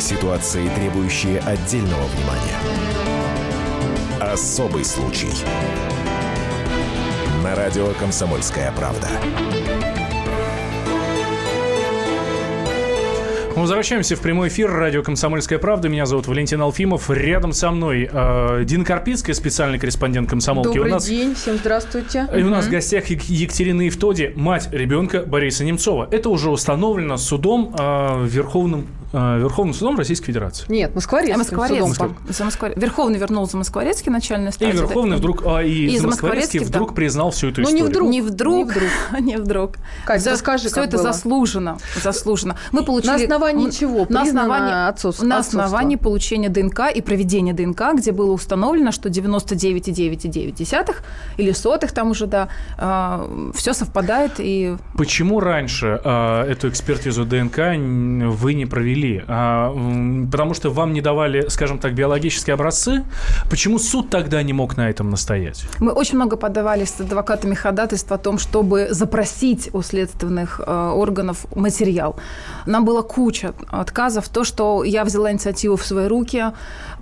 Ситуации, 0.00 0.68
требующие 0.74 1.38
отдельного 1.38 2.04
внимания. 2.06 2.58
Особый 4.20 4.84
случай. 4.84 5.32
На 7.44 7.54
радио 7.54 7.92
«Комсомольская 7.94 8.72
правда». 8.72 9.08
Возвращаемся 13.60 14.16
в 14.16 14.20
прямой 14.20 14.48
эфир. 14.48 14.70
Радио 14.70 15.02
«Комсомольская 15.02 15.58
правда». 15.58 15.88
Меня 15.88 16.06
зовут 16.06 16.26
Валентин 16.26 16.60
Алфимов. 16.60 17.10
Рядом 17.10 17.52
со 17.52 17.70
мной 17.70 18.08
э, 18.10 18.64
Дина 18.64 18.84
Карпицкая, 18.84 19.34
специальный 19.34 19.78
корреспондент 19.78 20.30
комсомолки. 20.30 20.68
Добрый 20.68 20.90
у 20.90 20.94
нас... 20.94 21.06
день, 21.06 21.34
всем 21.34 21.56
здравствуйте. 21.56 22.28
И 22.34 22.42
у 22.42 22.48
нас 22.48 22.66
в 22.66 22.70
гостях 22.70 23.06
Екатерина 23.06 23.82
Евтоди, 23.82 24.32
мать 24.36 24.68
ребенка 24.72 25.22
Бориса 25.22 25.64
Немцова. 25.64 26.08
Это 26.10 26.30
уже 26.30 26.50
установлено 26.50 27.16
судом 27.16 27.74
э, 27.78 28.26
Верховным 28.26 28.86
Верховным 29.12 29.74
судом 29.74 29.98
Российской 29.98 30.26
Федерации. 30.26 30.64
Нет, 30.68 30.94
Москворецким 30.94 31.38
Москворецким. 31.38 31.94
судом. 31.94 32.16
За 32.28 32.44
Москвор... 32.44 32.72
Верховный 32.76 33.18
вернул 33.18 33.48
за 33.48 33.56
Москворецкий 33.58 34.10
начальный 34.10 34.52
стадии. 34.52 34.72
И 34.72 34.76
Верховный 34.76 35.16
вдруг, 35.18 35.42
а, 35.46 35.62
и, 35.62 35.86
и 35.86 35.98
за 35.98 36.06
Москворецкий 36.08 36.60
вдруг 36.60 36.90
да. 36.90 36.94
признал 36.94 37.30
всю 37.30 37.48
эту 37.48 37.60
ну, 37.60 37.68
историю. 37.68 37.84
Не 37.84 37.90
вдруг. 37.90 38.10
Не 38.10 38.22
вдруг. 38.22 38.56
Не 38.56 38.64
вдруг. 38.64 38.90
не 39.20 39.36
вдруг. 39.36 39.72
Катя, 40.06 40.30
за... 40.30 40.36
скажи, 40.36 40.68
Все 40.68 40.84
это 40.84 40.96
было? 40.96 41.12
заслужено. 41.12 41.78
Заслужено. 42.02 42.56
Мы 42.72 42.84
получили... 42.84 43.10
На 43.10 43.16
основании 43.16 43.70
чего? 43.70 44.06
На 44.08 44.22
основании, 44.22 44.88
отцовство. 44.88 45.24
на 45.24 45.38
основании 45.38 45.96
получения 45.96 46.48
ДНК 46.48 46.90
и 46.94 47.02
проведения 47.02 47.52
ДНК, 47.52 47.94
где 47.94 48.12
было 48.12 48.32
установлено, 48.32 48.92
что 48.92 49.08
99,9,9 49.08 50.94
или 51.36 51.52
сотых 51.52 51.92
там 51.92 52.10
уже, 52.10 52.26
да, 52.26 52.48
э, 52.78 53.50
все 53.54 53.74
совпадает. 53.74 54.32
И... 54.38 54.76
Почему 54.96 55.40
раньше 55.40 56.00
э, 56.02 56.42
эту 56.48 56.68
экспертизу 56.68 57.24
ДНК 57.24 57.58
вы 58.38 58.54
не 58.54 58.66
провели? 58.66 59.01
Э, 59.06 60.26
потому 60.30 60.54
что 60.54 60.70
вам 60.70 60.92
не 60.92 61.00
давали, 61.00 61.48
скажем 61.48 61.78
так, 61.78 61.94
биологические 61.94 62.54
образцы? 62.54 63.04
Почему 63.50 63.78
суд 63.78 64.10
тогда 64.10 64.42
не 64.42 64.52
мог 64.52 64.76
на 64.76 64.88
этом 64.88 65.10
настоять? 65.10 65.64
Мы 65.80 65.92
очень 65.92 66.16
много 66.16 66.36
подавали 66.36 66.84
с 66.84 67.00
адвокатами 67.00 67.54
ходатайств 67.54 68.10
о 68.12 68.18
том, 68.18 68.38
чтобы 68.38 68.88
запросить 68.90 69.70
у 69.72 69.82
следственных 69.82 70.60
э, 70.64 70.90
органов 70.94 71.46
материал. 71.54 72.16
Нам 72.66 72.84
было 72.84 73.02
куча 73.02 73.54
отказов 73.68 74.28
то, 74.28 74.44
что 74.44 74.84
я 74.84 75.04
взяла 75.04 75.32
инициативу 75.32 75.76
в 75.76 75.84
свои 75.84 76.06
руки 76.06 76.44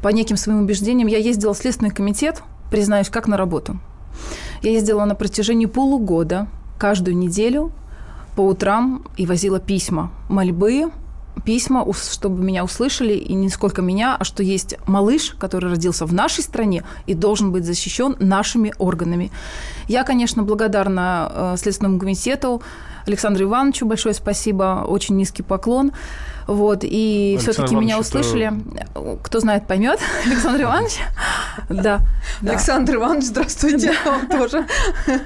по 0.02 0.08
неким 0.08 0.36
своим 0.36 0.60
убеждениям. 0.60 1.08
Я 1.08 1.18
ездила 1.18 1.54
в 1.54 1.58
Следственный 1.58 1.90
комитет, 1.90 2.42
признаюсь, 2.70 3.08
как 3.08 3.28
на 3.28 3.36
работу. 3.36 3.78
Я 4.62 4.70
ездила 4.70 5.04
на 5.04 5.14
протяжении 5.14 5.66
полугода, 5.66 6.46
каждую 6.78 7.16
неделю 7.16 7.72
по 8.36 8.42
утрам 8.42 9.02
и 9.16 9.26
возила 9.26 9.60
письма, 9.60 10.10
мольбы, 10.28 10.90
письма, 11.44 11.86
чтобы 11.92 12.42
меня 12.42 12.64
услышали, 12.64 13.14
и 13.14 13.34
не 13.34 13.48
сколько 13.48 13.82
меня, 13.82 14.16
а 14.18 14.24
что 14.24 14.42
есть 14.42 14.76
малыш, 14.86 15.34
который 15.38 15.70
родился 15.70 16.06
в 16.06 16.12
нашей 16.12 16.42
стране 16.42 16.84
и 17.06 17.14
должен 17.14 17.52
быть 17.52 17.64
защищен 17.64 18.16
нашими 18.18 18.72
органами. 18.78 19.30
Я, 19.88 20.04
конечно, 20.04 20.42
благодарна 20.42 21.32
э, 21.32 21.56
Следственному 21.58 21.98
комитету, 21.98 22.62
Александру 23.06 23.44
Ивановичу 23.44 23.86
большое 23.86 24.14
спасибо, 24.14 24.84
очень 24.86 25.16
низкий 25.16 25.42
поклон. 25.42 25.92
Вот, 26.50 26.80
и 26.82 27.38
все-таки 27.40 27.76
меня 27.76 28.00
услышали. 28.00 28.52
Это... 28.74 29.18
Кто 29.22 29.38
знает, 29.38 29.68
поймет. 29.68 30.00
Александр 30.26 30.62
Иванович. 30.64 30.98
Да. 31.68 32.00
Александр 32.42 32.96
Иванович, 32.96 33.26
здравствуйте. 33.26 33.92
Вам 34.04 34.26
тоже. 34.26 34.66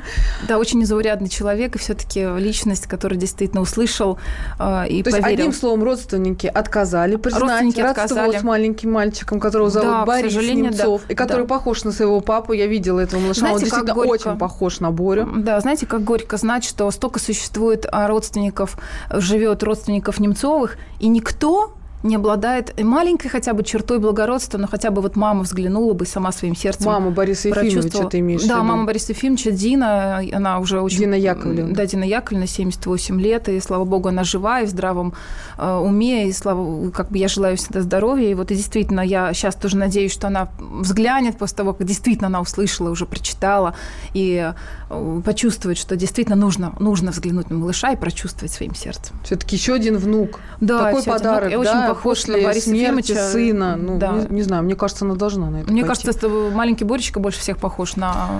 Да, 0.48 0.58
очень 0.58 0.80
незаурядный 0.80 1.28
человек, 1.28 1.76
и 1.76 1.78
все-таки 1.78 2.26
личность, 2.38 2.86
которая 2.86 3.18
действительно 3.18 3.62
услышал 3.62 4.18
э, 4.58 4.88
и 4.88 5.02
То 5.02 5.10
есть, 5.10 5.24
одним 5.24 5.52
словом, 5.52 5.84
родственники 5.84 6.46
отказали 6.46 7.16
признать 7.16 7.78
родство 7.78 8.32
с 8.32 8.42
маленьким 8.42 8.92
мальчиком, 8.92 9.40
которого 9.40 9.70
зовут 9.70 10.06
Борис 10.06 10.34
Немцов, 10.34 11.02
и 11.08 11.14
который 11.14 11.46
похож 11.46 11.84
на 11.84 11.92
своего 11.92 12.20
папу. 12.20 12.52
Я 12.52 12.66
видела 12.66 13.00
этого 13.00 13.20
малыша. 13.20 13.50
Он 13.50 13.58
действительно 13.58 13.94
очень 13.94 14.36
похож 14.36 14.80
на 14.80 14.90
Борю. 14.90 15.26
Да, 15.36 15.58
знаете, 15.60 15.86
как 15.86 16.04
горько 16.04 16.36
знать, 16.36 16.64
что 16.64 16.90
столько 16.90 17.18
существует 17.18 17.86
а, 17.90 18.08
родственников, 18.08 18.76
живет 19.10 19.62
родственников 19.62 20.20
Немцовых, 20.20 20.76
и 21.00 21.08
никто 21.14 21.74
не 22.04 22.16
обладает 22.16 22.78
маленькой 22.82 23.30
хотя 23.30 23.54
бы 23.54 23.64
чертой 23.64 23.98
благородства, 23.98 24.58
но 24.58 24.66
хотя 24.66 24.90
бы 24.90 25.00
вот 25.00 25.16
мама 25.16 25.42
взглянула 25.42 25.94
бы 25.94 26.04
сама 26.04 26.32
своим 26.32 26.54
сердцем. 26.54 26.92
Мама 26.92 27.10
Бориса 27.10 27.48
Ефимовича 27.48 28.04
ты 28.08 28.18
имеешь 28.18 28.44
Да, 28.44 28.62
мама 28.62 28.84
Бориса 28.84 29.12
Ефимовича, 29.12 29.50
Дина, 29.50 30.22
она 30.32 30.58
уже 30.58 30.80
очень... 30.80 30.98
Дина 30.98 31.14
Яковлевна. 31.14 31.74
Да, 31.74 31.86
Дина 31.86 32.04
Яковлевна, 32.04 32.46
78 32.46 33.20
лет, 33.20 33.48
и, 33.48 33.58
слава 33.60 33.84
богу, 33.84 34.10
она 34.10 34.22
жива 34.22 34.60
и 34.60 34.66
в 34.66 34.68
здравом 34.68 35.14
э, 35.56 35.76
уме, 35.76 36.28
и, 36.28 36.32
слава, 36.32 36.90
как 36.90 37.10
бы 37.10 37.16
я 37.16 37.28
желаю 37.28 37.56
всегда 37.56 37.80
здоровья, 37.80 38.30
и 38.30 38.34
вот 38.34 38.50
и 38.50 38.54
действительно 38.54 39.00
я 39.00 39.32
сейчас 39.32 39.54
тоже 39.54 39.78
надеюсь, 39.78 40.12
что 40.12 40.26
она 40.26 40.48
взглянет 40.58 41.38
после 41.38 41.56
того, 41.56 41.72
как 41.72 41.86
действительно 41.86 42.26
она 42.26 42.42
услышала, 42.42 42.90
уже 42.90 43.06
прочитала, 43.06 43.74
и 44.12 44.52
э, 44.94 45.20
почувствует, 45.22 45.78
что 45.78 45.96
действительно 45.96 46.36
нужно, 46.36 46.74
нужно 46.78 47.10
взглянуть 47.10 47.50
на 47.50 47.56
малыша 47.56 47.92
и 47.92 47.96
прочувствовать 47.96 48.52
своим 48.52 48.74
сердцем. 48.74 49.16
Все-таки 49.24 49.56
еще 49.56 49.74
один 49.74 49.96
внук. 49.98 50.40
Да, 50.60 50.84
Такой 50.84 51.02
подарок, 51.02 51.50
внук, 51.52 51.64
да, 51.64 51.70
очень 51.70 51.88
похож 51.88 52.18
после 52.18 52.36
на 52.36 52.42
Бориса 52.48 52.70
Ефимовича. 52.70 53.28
сына. 53.30 53.76
Ну, 53.76 53.98
да. 53.98 54.12
не, 54.12 54.36
не 54.36 54.42
знаю, 54.42 54.62
мне 54.62 54.74
кажется, 54.76 55.04
она 55.04 55.14
должна 55.14 55.50
на 55.50 55.56
это 55.58 55.72
Мне 55.72 55.84
пойти. 55.84 56.04
кажется, 56.06 56.28
маленький 56.28 56.84
Боречка 56.84 57.20
больше 57.20 57.40
всех 57.40 57.58
похож 57.58 57.96
на 57.96 58.30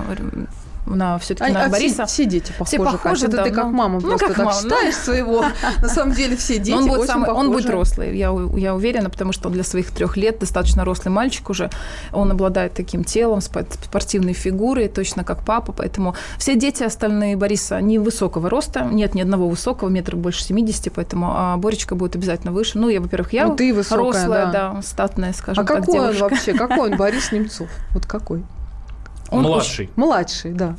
на 0.85 1.17
все-таки 1.17 1.51
на 1.51 1.65
а 1.65 1.69
Бориса. 1.69 2.05
Все, 2.05 2.23
все 2.23 2.25
дети 2.25 2.51
похожи. 2.57 2.67
Все 2.67 2.77
похожи, 2.77 3.27
да, 3.27 3.43
ты 3.43 3.51
как 3.51 3.65
мама 3.65 3.99
ну, 3.99 4.07
просто 4.07 4.27
как 4.27 4.35
так 4.35 4.45
мама, 4.45 4.61
считаешь 4.61 4.95
ну. 4.97 5.03
своего. 5.03 5.45
На 5.81 5.89
самом 5.89 6.13
деле 6.13 6.35
все 6.37 6.57
дети 6.57 6.75
он 6.75 6.87
будет 6.87 7.07
самый, 7.07 7.29
Он 7.29 7.51
будет 7.51 7.69
рослый, 7.69 8.17
я, 8.17 8.35
я 8.55 8.75
уверена, 8.75 9.09
потому 9.09 9.31
что 9.31 9.49
для 9.49 9.63
своих 9.63 9.91
трех 9.91 10.17
лет 10.17 10.39
достаточно 10.39 10.85
рослый 10.85 11.13
мальчик 11.13 11.49
уже. 11.49 11.69
Он 12.11 12.31
обладает 12.31 12.73
таким 12.73 13.03
телом, 13.03 13.41
спортивной 13.41 14.33
фигурой, 14.33 14.87
точно 14.87 15.23
как 15.23 15.43
папа. 15.43 15.71
Поэтому 15.71 16.15
все 16.37 16.55
дети 16.55 16.83
остальные 16.83 17.35
Бориса 17.35 17.81
не 17.81 17.99
высокого 17.99 18.49
роста. 18.49 18.81
Нет 18.91 19.15
ни 19.15 19.21
одного 19.21 19.49
высокого, 19.49 19.89
метр 19.89 20.15
больше 20.15 20.43
70, 20.43 20.93
поэтому 20.93 21.31
а 21.31 21.57
Боречка 21.57 21.95
будет 21.95 22.15
обязательно 22.15 22.51
выше. 22.51 22.77
Ну, 22.77 22.89
я, 22.89 23.01
во-первых, 23.01 23.33
я 23.33 23.47
ну, 23.47 23.55
ты 23.55 23.73
высокая, 23.73 24.21
рослая, 24.21 24.45
да. 24.51 24.73
да, 24.73 24.81
статная, 24.81 25.33
скажем 25.33 25.63
а 25.63 25.67
так, 25.67 25.77
какой 25.77 25.93
девушка. 25.93 26.23
он 26.23 26.29
вообще? 26.29 26.53
Какой 26.53 26.91
он 26.91 26.97
Борис 26.97 27.31
Немцов? 27.31 27.69
Вот 27.91 28.05
какой? 28.05 28.43
Он 29.31 29.43
младший. 29.43 29.85
Уж... 29.85 29.91
Младший, 29.95 30.51
да. 30.51 30.75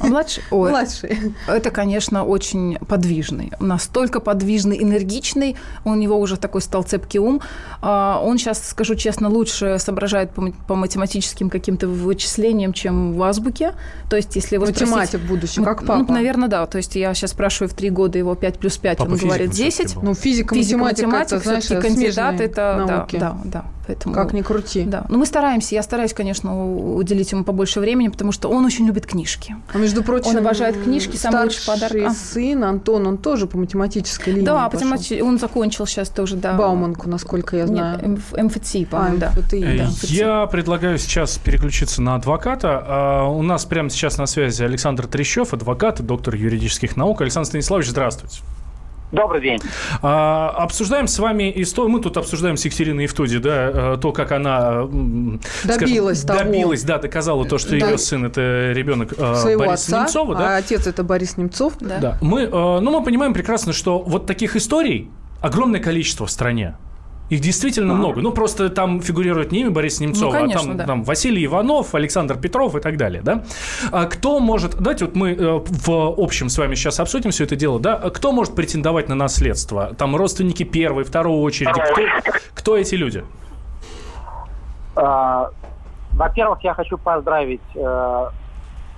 А 0.00 0.06
младший? 0.06 0.42
Ой, 0.50 0.70
младший. 0.70 1.18
Это, 1.46 1.70
конечно, 1.70 2.24
очень 2.24 2.76
подвижный. 2.88 3.52
Настолько 3.60 4.20
подвижный, 4.20 4.82
энергичный. 4.82 5.56
У 5.84 5.94
него 5.94 6.18
уже 6.18 6.36
такой 6.36 6.60
стал 6.60 6.82
цепкий 6.82 7.20
ум. 7.20 7.40
А, 7.80 8.20
он 8.22 8.38
сейчас, 8.38 8.68
скажу 8.68 8.94
честно, 8.96 9.28
лучше 9.28 9.78
соображает 9.78 10.32
по, 10.32 10.74
математическим 10.74 11.50
каким-то 11.50 11.86
вычислениям, 11.86 12.72
чем 12.72 13.14
в 13.14 13.22
азбуке. 13.22 13.74
То 14.10 14.16
есть, 14.16 14.34
если 14.34 14.56
его 14.56 14.66
Математик 14.66 15.08
спросить, 15.10 15.28
будущий, 15.28 15.62
как 15.62 15.84
папа. 15.84 16.04
Ну, 16.08 16.14
наверное, 16.14 16.48
да. 16.48 16.66
То 16.66 16.78
есть, 16.78 16.96
я 16.96 17.14
сейчас 17.14 17.30
спрашиваю 17.30 17.70
в 17.70 17.74
три 17.74 17.90
года 17.90 18.18
его 18.18 18.34
5 18.34 18.58
плюс 18.58 18.76
5, 18.76 18.98
папа 18.98 19.10
он 19.10 19.16
говорит 19.16 19.50
10. 19.50 19.96
Ну, 20.02 20.14
физика, 20.14 20.54
физика 20.54 20.78
математика, 20.78 21.36
математика 21.36 21.36
это, 21.36 21.66
знаешь, 21.66 21.84
кандидат, 21.84 22.40
это, 22.40 22.84
науки. 22.86 23.16
да, 23.18 23.36
да, 23.44 23.50
да. 23.62 23.64
Поэтому, 23.86 24.14
как 24.14 24.32
ни 24.32 24.42
крути. 24.42 24.84
Да. 24.84 25.04
Но 25.08 25.18
мы 25.18 25.26
стараемся, 25.26 25.74
я 25.74 25.82
стараюсь, 25.82 26.14
конечно, 26.14 26.94
уделить 26.96 27.32
ему 27.32 27.44
побольше 27.44 27.80
времени, 27.80 28.08
потому 28.08 28.32
что 28.32 28.48
он 28.48 28.64
очень 28.64 28.86
любит 28.86 29.06
книжки. 29.06 29.56
А 29.72 29.78
между 29.78 30.02
прочим, 30.02 30.30
он 30.30 30.38
обожает 30.38 30.82
книжки, 30.82 31.16
самый 31.16 31.44
лучший 31.44 31.66
подарок. 31.66 31.96
А. 32.06 32.10
сын 32.10 32.64
Антон, 32.64 33.06
он 33.06 33.18
тоже 33.18 33.46
по 33.46 33.58
математической 33.58 34.30
линии 34.30 34.46
Да, 34.46 34.68
пошел. 34.68 34.88
математи... 34.88 35.20
он 35.20 35.38
закончил 35.38 35.86
сейчас 35.86 36.08
тоже, 36.08 36.36
да. 36.36 36.54
Бауманку, 36.54 37.08
насколько 37.08 37.56
я 37.56 37.66
знаю. 37.66 38.00
Нет, 38.02 38.20
МФТИ, 38.32 38.84
по-моему, 38.86 39.16
а, 39.16 39.20
да. 39.20 39.30
МФТИ, 39.30 39.60
да. 39.60 39.88
Я 40.02 40.46
предлагаю 40.46 40.98
сейчас 40.98 41.38
переключиться 41.38 42.00
на 42.02 42.14
адвоката. 42.14 42.82
А, 42.86 43.28
у 43.28 43.42
нас 43.42 43.64
прямо 43.64 43.90
сейчас 43.90 44.18
на 44.18 44.26
связи 44.26 44.62
Александр 44.62 45.06
Трещев, 45.06 45.52
адвокат, 45.52 46.00
доктор 46.00 46.34
юридических 46.34 46.96
наук. 46.96 47.20
Александр 47.20 47.48
Станиславович, 47.48 47.88
здравствуйте. 47.88 48.40
Добрый 49.12 49.40
день. 49.40 49.60
А, 50.02 50.50
обсуждаем 50.50 51.06
с 51.06 51.18
вами 51.18 51.52
историю. 51.56 51.92
Мы 51.92 52.00
тут 52.00 52.16
обсуждаем 52.16 52.56
с 52.56 52.64
Екатериной 52.64 53.04
Евтоди, 53.04 53.38
да, 53.38 53.94
э, 53.94 53.98
то, 54.00 54.12
как 54.12 54.32
она 54.32 54.86
добилась 55.64 56.22
скажем, 56.22 56.38
того. 56.38 56.52
Добилась, 56.52 56.82
да, 56.82 56.98
доказала 56.98 57.46
то, 57.46 57.58
что 57.58 57.78
да. 57.78 57.90
ее 57.90 57.98
сын 57.98 58.24
это 58.24 58.72
ребенок 58.72 59.12
э, 59.16 59.34
Своего 59.36 59.66
Бориса 59.66 59.84
отца, 59.84 60.00
Немцова. 60.00 60.34
Да? 60.34 60.54
А 60.54 60.56
отец 60.56 60.86
это 60.86 61.04
Борис 61.04 61.36
Немцов. 61.36 61.74
Да. 61.80 61.98
да. 61.98 62.18
Мы, 62.20 62.42
э, 62.42 62.50
ну, 62.50 62.90
мы 62.90 63.04
понимаем 63.04 63.34
прекрасно, 63.34 63.72
что 63.72 64.00
вот 64.00 64.26
таких 64.26 64.56
историй 64.56 65.10
огромное 65.40 65.80
количество 65.80 66.26
в 66.26 66.30
стране. 66.30 66.76
Их 67.34 67.40
действительно 67.40 67.94
а. 67.94 67.96
много. 67.96 68.20
Ну, 68.20 68.30
просто 68.30 68.70
там 68.70 69.00
фигурирует 69.00 69.50
не 69.50 69.62
имя 69.62 69.70
Бориса 69.72 70.04
Немцова, 70.04 70.32
ну, 70.32 70.38
конечно, 70.38 70.60
а 70.60 70.64
там, 70.66 70.76
да. 70.76 70.86
там 70.86 71.02
Василий 71.02 71.44
Иванов, 71.44 71.92
Александр 71.92 72.36
Петров 72.36 72.76
и 72.76 72.80
так 72.80 72.96
далее, 72.96 73.22
да? 73.22 73.42
А 73.90 74.04
кто 74.04 74.38
может... 74.38 74.76
Давайте 74.76 75.06
вот 75.06 75.16
мы 75.16 75.32
э, 75.32 75.60
в 75.64 76.14
общем 76.16 76.48
с 76.48 76.56
вами 76.56 76.76
сейчас 76.76 77.00
обсудим 77.00 77.32
все 77.32 77.42
это 77.42 77.56
дело, 77.56 77.80
да? 77.80 77.96
Кто 77.96 78.30
может 78.30 78.54
претендовать 78.54 79.08
на 79.08 79.16
наследство? 79.16 79.94
Там 79.94 80.14
родственники 80.14 80.62
первой, 80.62 81.02
второй 81.02 81.36
очереди. 81.40 81.72
Кто, 81.72 82.38
кто 82.54 82.76
эти 82.76 82.94
люди? 82.94 83.24
А, 84.94 85.50
во-первых, 86.12 86.62
я 86.62 86.74
хочу 86.74 86.98
поздравить... 86.98 87.62
Э, 87.74 88.28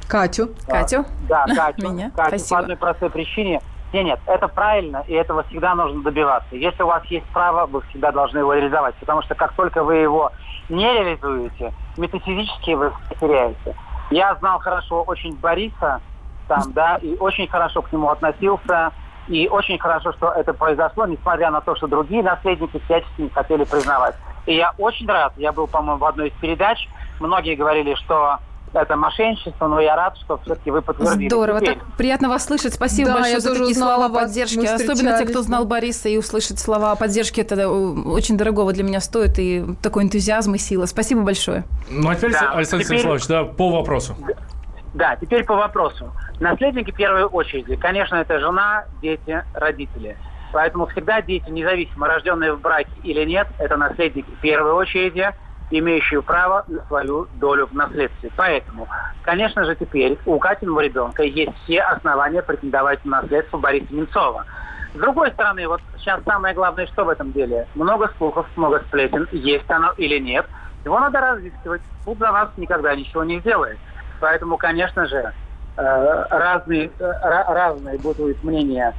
Катю. 0.09 0.51
Катю? 0.67 1.07
Да, 1.27 1.47
Катю. 1.57 1.91
Меня. 1.91 2.11
Катю 2.15 2.29
Спасибо. 2.29 2.51
по 2.51 2.59
одной 2.59 2.77
простой 2.77 3.09
причине– 3.09 3.63
нет, 3.97 4.05
нет, 4.05 4.21
это 4.27 4.49
правильно, 4.49 5.05
и 5.07 5.15
этого 5.15 5.43
всегда 5.45 5.75
нужно 5.75 6.03
добиваться. 6.03 6.55
Если 6.55 6.83
у 6.83 6.87
вас 6.87 7.05
есть 7.07 7.27
право, 7.27 7.67
вы 7.67 7.81
всегда 7.83 8.13
должны 8.13 8.39
его 8.39 8.53
реализовать, 8.53 8.95
потому 8.97 9.23
что 9.23 9.35
как 9.35 9.55
только 9.55 9.83
вы 9.83 9.97
его 9.97 10.33
не 10.69 10.85
реализуете, 10.85 11.73
метафизически 11.97 12.73
вы 12.73 12.93
теряете. 13.19 13.75
Я 14.11 14.35
знал 14.37 14.59
хорошо 14.59 15.03
очень 15.03 15.35
Бориса, 15.37 16.01
там, 16.47 16.73
да, 16.73 16.97
и 16.97 17.17
очень 17.17 17.49
хорошо 17.49 17.83
к 17.83 17.93
нему 17.93 18.11
относился, 18.11 18.93
и 19.29 19.49
очень 19.49 19.79
хорошо, 19.79 20.13
что 20.13 20.31
это 20.31 20.53
произошло, 20.53 21.07
несмотря 21.07 21.51
на 21.51 21.61
то, 21.61 21.75
что 21.75 21.87
другие 21.87 22.23
наследники 22.23 22.81
всячески 22.85 23.23
не 23.23 23.29
хотели 23.31 23.65
признавать. 23.65 24.15
И 24.45 24.55
я 24.55 24.73
очень 24.79 25.09
рад, 25.09 25.33
я 25.37 25.53
был, 25.53 25.67
по-моему, 25.67 25.99
в 25.99 26.05
одной 26.05 26.29
из 26.29 26.35
передач, 26.35 26.89
многие 27.19 27.57
говорили, 27.57 27.95
что 27.95 28.39
это 28.83 28.97
мошенничество, 28.97 29.67
но 29.69 29.81
я 29.81 29.97
рад, 29.97 30.17
что 30.19 30.39
все-таки 30.39 30.71
вы 30.71 30.83
подтвердили. 30.83 31.29
Здорово, 31.29 31.61
Теперь... 31.61 31.75
так 31.75 31.85
приятно 31.97 32.29
вас 32.29 32.45
слышать. 32.45 32.75
Спасибо 32.75 33.11
да, 33.11 33.15
большое 33.17 33.41
за 33.41 33.55
такие 33.55 33.75
слова 33.75 34.09
поддержки. 34.09 34.65
Особенно 34.65 35.19
те, 35.19 35.25
кто 35.25 35.43
знал 35.43 35.65
Бориса 35.65 36.09
и 36.09 36.17
услышать 36.17 36.59
слова 36.59 36.95
поддержки, 36.95 37.41
это 37.41 37.55
э, 37.55 37.67
очень 37.67 38.37
дорогого 38.37 38.73
для 38.73 38.85
меня 38.85 39.01
стоит, 39.01 39.39
и 39.39 39.65
такой 39.83 40.05
энтузиазм 40.05 40.55
и 40.55 40.59
сила. 40.59 40.87
Спасибо 40.87 41.23
большое. 41.23 41.65
Ну, 41.91 42.09
а 42.09 42.15
теперь, 42.15 42.33
да. 42.33 42.53
Александр 42.53 42.85
теперь... 42.85 42.99
Станиславович, 42.99 43.27
да, 43.27 43.45
по 43.45 43.71
вопросу. 43.71 44.17
Да, 44.95 45.17
теперь 45.17 45.45
по 45.45 45.57
вопросу. 45.57 46.13
Наследники 46.41 46.91
в 46.91 46.97
первой 46.97 47.25
очереди, 47.25 47.77
конечно, 47.77 48.17
это 48.17 48.41
жена, 48.41 48.85
дети, 49.03 49.45
родители. 49.55 50.17
Поэтому 50.53 50.87
всегда 50.87 51.21
дети, 51.21 51.49
независимо, 51.51 52.07
рожденные 52.07 52.55
в 52.55 52.61
браке 52.61 52.91
или 53.03 53.25
нет, 53.25 53.49
это 53.59 53.77
наследники 53.77 54.31
в 54.31 54.41
первой 54.41 54.73
очереди– 54.73 55.31
имеющую 55.71 56.23
право 56.23 56.65
на 56.69 56.85
свою 56.87 57.27
долю 57.35 57.67
в 57.67 57.75
наследстве. 57.75 58.31
Поэтому, 58.37 58.89
конечно 59.23 59.65
же, 59.65 59.75
теперь 59.77 60.19
у 60.27 60.39
Катиного 60.39 60.81
ребенка 60.81 61.23
есть 61.23 61.53
все 61.65 61.81
основания 61.81 62.43
претендовать 62.43 63.05
на 63.05 63.23
наследство 63.23 63.59
Бориса 63.59 63.93
Немцова. 63.93 64.45
С 64.95 64.99
другой 64.99 65.31
стороны, 65.33 65.67
вот 65.69 65.81
сейчас 65.99 66.23
самое 66.25 66.55
главное, 66.55 66.87
что 66.87 67.05
в 67.05 67.09
этом 67.09 67.33
деле? 67.33 67.67
Много 67.75 68.11
слухов, 68.17 68.47
много 68.57 68.81
сплетен, 68.81 69.29
есть 69.33 69.69
оно 69.71 69.93
или 69.97 70.19
нет. 70.19 70.47
Его 70.85 70.99
надо 70.99 71.21
разыскивать. 71.21 71.83
Суд 72.05 72.19
за 72.19 72.33
вас 72.33 72.49
никогда 72.57 72.95
ничего 72.95 73.25
не 73.25 73.41
сделает. 73.41 73.79
Поэтому, 74.21 74.57
конечно 74.57 75.07
же, 75.07 75.33
э, 75.77 76.27
разные, 76.31 76.91
э, 76.99 77.13
разные 77.21 77.99
будут 77.99 78.43
мнения, 78.43 78.95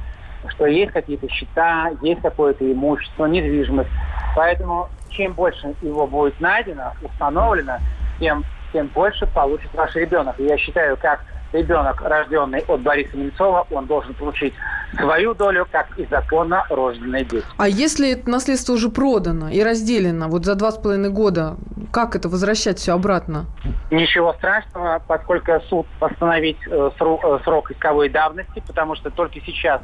что 0.48 0.66
есть 0.66 0.92
какие-то 0.92 1.28
счета, 1.28 1.90
есть 2.02 2.22
какое-то 2.22 2.70
имущество, 2.70 3.26
недвижимость. 3.26 3.90
Поэтому 4.36 4.88
чем 5.18 5.32
больше 5.32 5.74
его 5.82 6.06
будет 6.06 6.40
найдено, 6.40 6.94
установлено, 7.02 7.78
тем, 8.20 8.44
тем 8.72 8.86
больше 8.86 9.26
получит 9.26 9.68
ваш 9.74 9.94
ребенок. 9.96 10.38
И 10.38 10.44
я 10.44 10.56
считаю, 10.56 10.96
как 10.96 11.20
ребенок, 11.52 12.00
рожденный 12.00 12.60
от 12.60 12.80
Бориса 12.80 13.16
Немцова, 13.16 13.66
он 13.70 13.86
должен 13.86 14.14
получить 14.14 14.54
свою 14.96 15.34
долю, 15.34 15.66
как 15.70 15.98
и 15.98 16.06
законно 16.06 16.64
рожденные 16.70 17.24
дети. 17.24 17.44
А 17.56 17.68
если 17.68 18.12
это 18.12 18.30
наследство 18.30 18.74
уже 18.74 18.90
продано 18.90 19.48
и 19.48 19.62
разделено 19.62 20.28
вот 20.28 20.44
за 20.44 20.54
два 20.54 20.70
с 20.70 20.78
половиной 20.78 21.10
года, 21.10 21.56
как 21.92 22.14
это 22.14 22.28
возвращать 22.28 22.78
все 22.78 22.92
обратно? 22.92 23.46
Ничего 23.90 24.34
страшного, 24.34 25.02
поскольку 25.06 25.52
суд 25.68 25.86
постановить 25.98 26.58
э, 26.70 26.90
срок, 26.96 27.24
э, 27.24 27.38
срок 27.44 27.70
исковой 27.70 28.08
давности, 28.08 28.62
потому 28.66 28.94
что 28.94 29.10
только 29.10 29.40
сейчас 29.40 29.80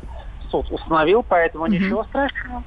суд 0.50 0.70
установил, 0.70 1.24
поэтому 1.26 1.64
угу. 1.64 1.72
ничего 1.72 2.04
страшного 2.04 2.62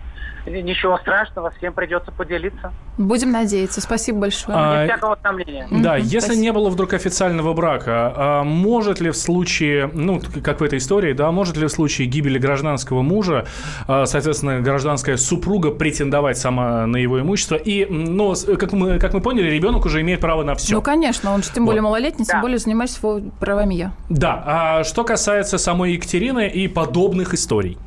ничего 0.47 0.97
страшного, 0.97 1.51
всем 1.51 1.73
придется 1.73 2.11
поделиться. 2.11 2.71
Будем 2.97 3.31
надеяться. 3.31 3.81
Спасибо 3.81 4.21
большое. 4.21 4.57
А, 4.57 4.83
Без 4.83 4.91
всякого 4.91 5.17
сомнения. 5.21 5.67
Да, 5.69 5.97
mm-hmm, 5.97 6.01
если 6.01 6.19
спасибо. 6.19 6.41
не 6.41 6.51
было 6.51 6.69
вдруг 6.69 6.93
официального 6.93 7.53
брака, 7.53 8.13
а 8.15 8.43
может 8.43 8.99
ли 8.99 9.11
в 9.11 9.17
случае, 9.17 9.89
ну, 9.93 10.21
как 10.43 10.61
в 10.61 10.63
этой 10.63 10.79
истории, 10.79 11.13
да, 11.13 11.31
может 11.31 11.57
ли 11.57 11.67
в 11.67 11.69
случае 11.69 12.07
гибели 12.07 12.39
гражданского 12.39 13.01
мужа, 13.01 13.45
а, 13.87 14.05
соответственно, 14.05 14.61
гражданская 14.61 15.17
супруга 15.17 15.71
претендовать 15.71 16.37
сама 16.37 16.85
на 16.87 16.97
его 16.97 17.19
имущество? 17.19 17.55
И, 17.55 17.85
ну, 17.85 18.33
как 18.57 18.71
мы, 18.73 18.99
как 18.99 19.13
мы 19.13 19.21
поняли, 19.21 19.49
ребенок 19.49 19.85
уже 19.85 20.01
имеет 20.01 20.21
право 20.21 20.43
на 20.43 20.55
все. 20.55 20.73
Ну, 20.73 20.81
конечно, 20.81 21.33
он 21.33 21.43
же 21.43 21.51
тем 21.51 21.65
более 21.65 21.81
вот. 21.81 21.89
малолетний, 21.89 22.25
тем 22.25 22.37
да. 22.37 22.41
более 22.41 22.57
занимается 22.57 22.99
правами 23.39 23.75
я. 23.75 23.91
Да. 24.09 24.43
А 24.45 24.83
что 24.83 25.03
касается 25.03 25.57
самой 25.57 25.93
Екатерины 25.93 26.47
и 26.47 26.67
подобных 26.67 27.33
историй? 27.33 27.77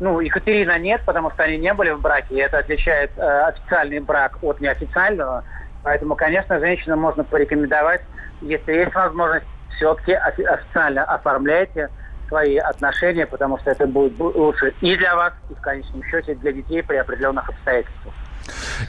Ну, 0.00 0.18
Екатерина 0.20 0.78
нет, 0.78 1.02
потому 1.04 1.30
что 1.30 1.42
они 1.42 1.58
не 1.58 1.74
были 1.74 1.90
в 1.90 2.00
браке, 2.00 2.34
и 2.34 2.38
это 2.38 2.58
отличает 2.58 3.10
э, 3.18 3.42
официальный 3.42 4.00
брак 4.00 4.38
от 4.42 4.58
неофициального. 4.58 5.44
Поэтому, 5.82 6.16
конечно, 6.16 6.58
женщинам 6.58 7.00
можно 7.00 7.22
порекомендовать, 7.22 8.00
если 8.40 8.72
есть 8.72 8.94
возможность, 8.94 9.46
все-таки 9.76 10.12
официально 10.12 11.04
оформляйте 11.04 11.90
свои 12.28 12.56
отношения, 12.56 13.26
потому 13.26 13.58
что 13.58 13.70
это 13.70 13.86
будет 13.86 14.18
лучше 14.18 14.72
и 14.80 14.96
для 14.96 15.14
вас, 15.14 15.34
и 15.50 15.54
в 15.54 15.60
конечном 15.60 16.02
счете 16.04 16.34
для 16.34 16.52
детей 16.52 16.82
при 16.82 16.96
определенных 16.96 17.48
обстоятельствах. 17.48 18.14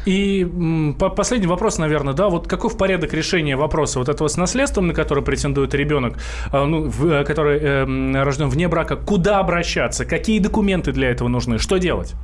И 0.06 0.46
последний 1.16 1.48
вопрос, 1.48 1.78
наверное, 1.78 2.14
да, 2.14 2.30
вот 2.30 2.48
каков 2.48 2.78
порядок 2.78 3.14
решения 3.14 3.56
вопроса 3.56 4.00
вот 4.00 4.10
этого 4.10 4.28
с 4.28 4.38
наследством, 4.38 4.88
на 4.88 4.94
который 4.94 5.24
претендует 5.24 5.74
ребенок, 5.74 6.18
а, 6.52 6.66
ну, 6.66 6.90
э, 6.90 7.24
который 7.24 7.60
э, 7.60 8.24
рожден 8.24 8.50
вне 8.50 8.68
брака, 8.68 8.96
куда 8.96 9.40
обращаться, 9.40 10.06
какие 10.06 10.40
документы 10.40 10.92
для 10.92 11.10
этого 11.10 11.28
нужны, 11.28 11.58
что 11.58 11.78
делать? 11.78 12.16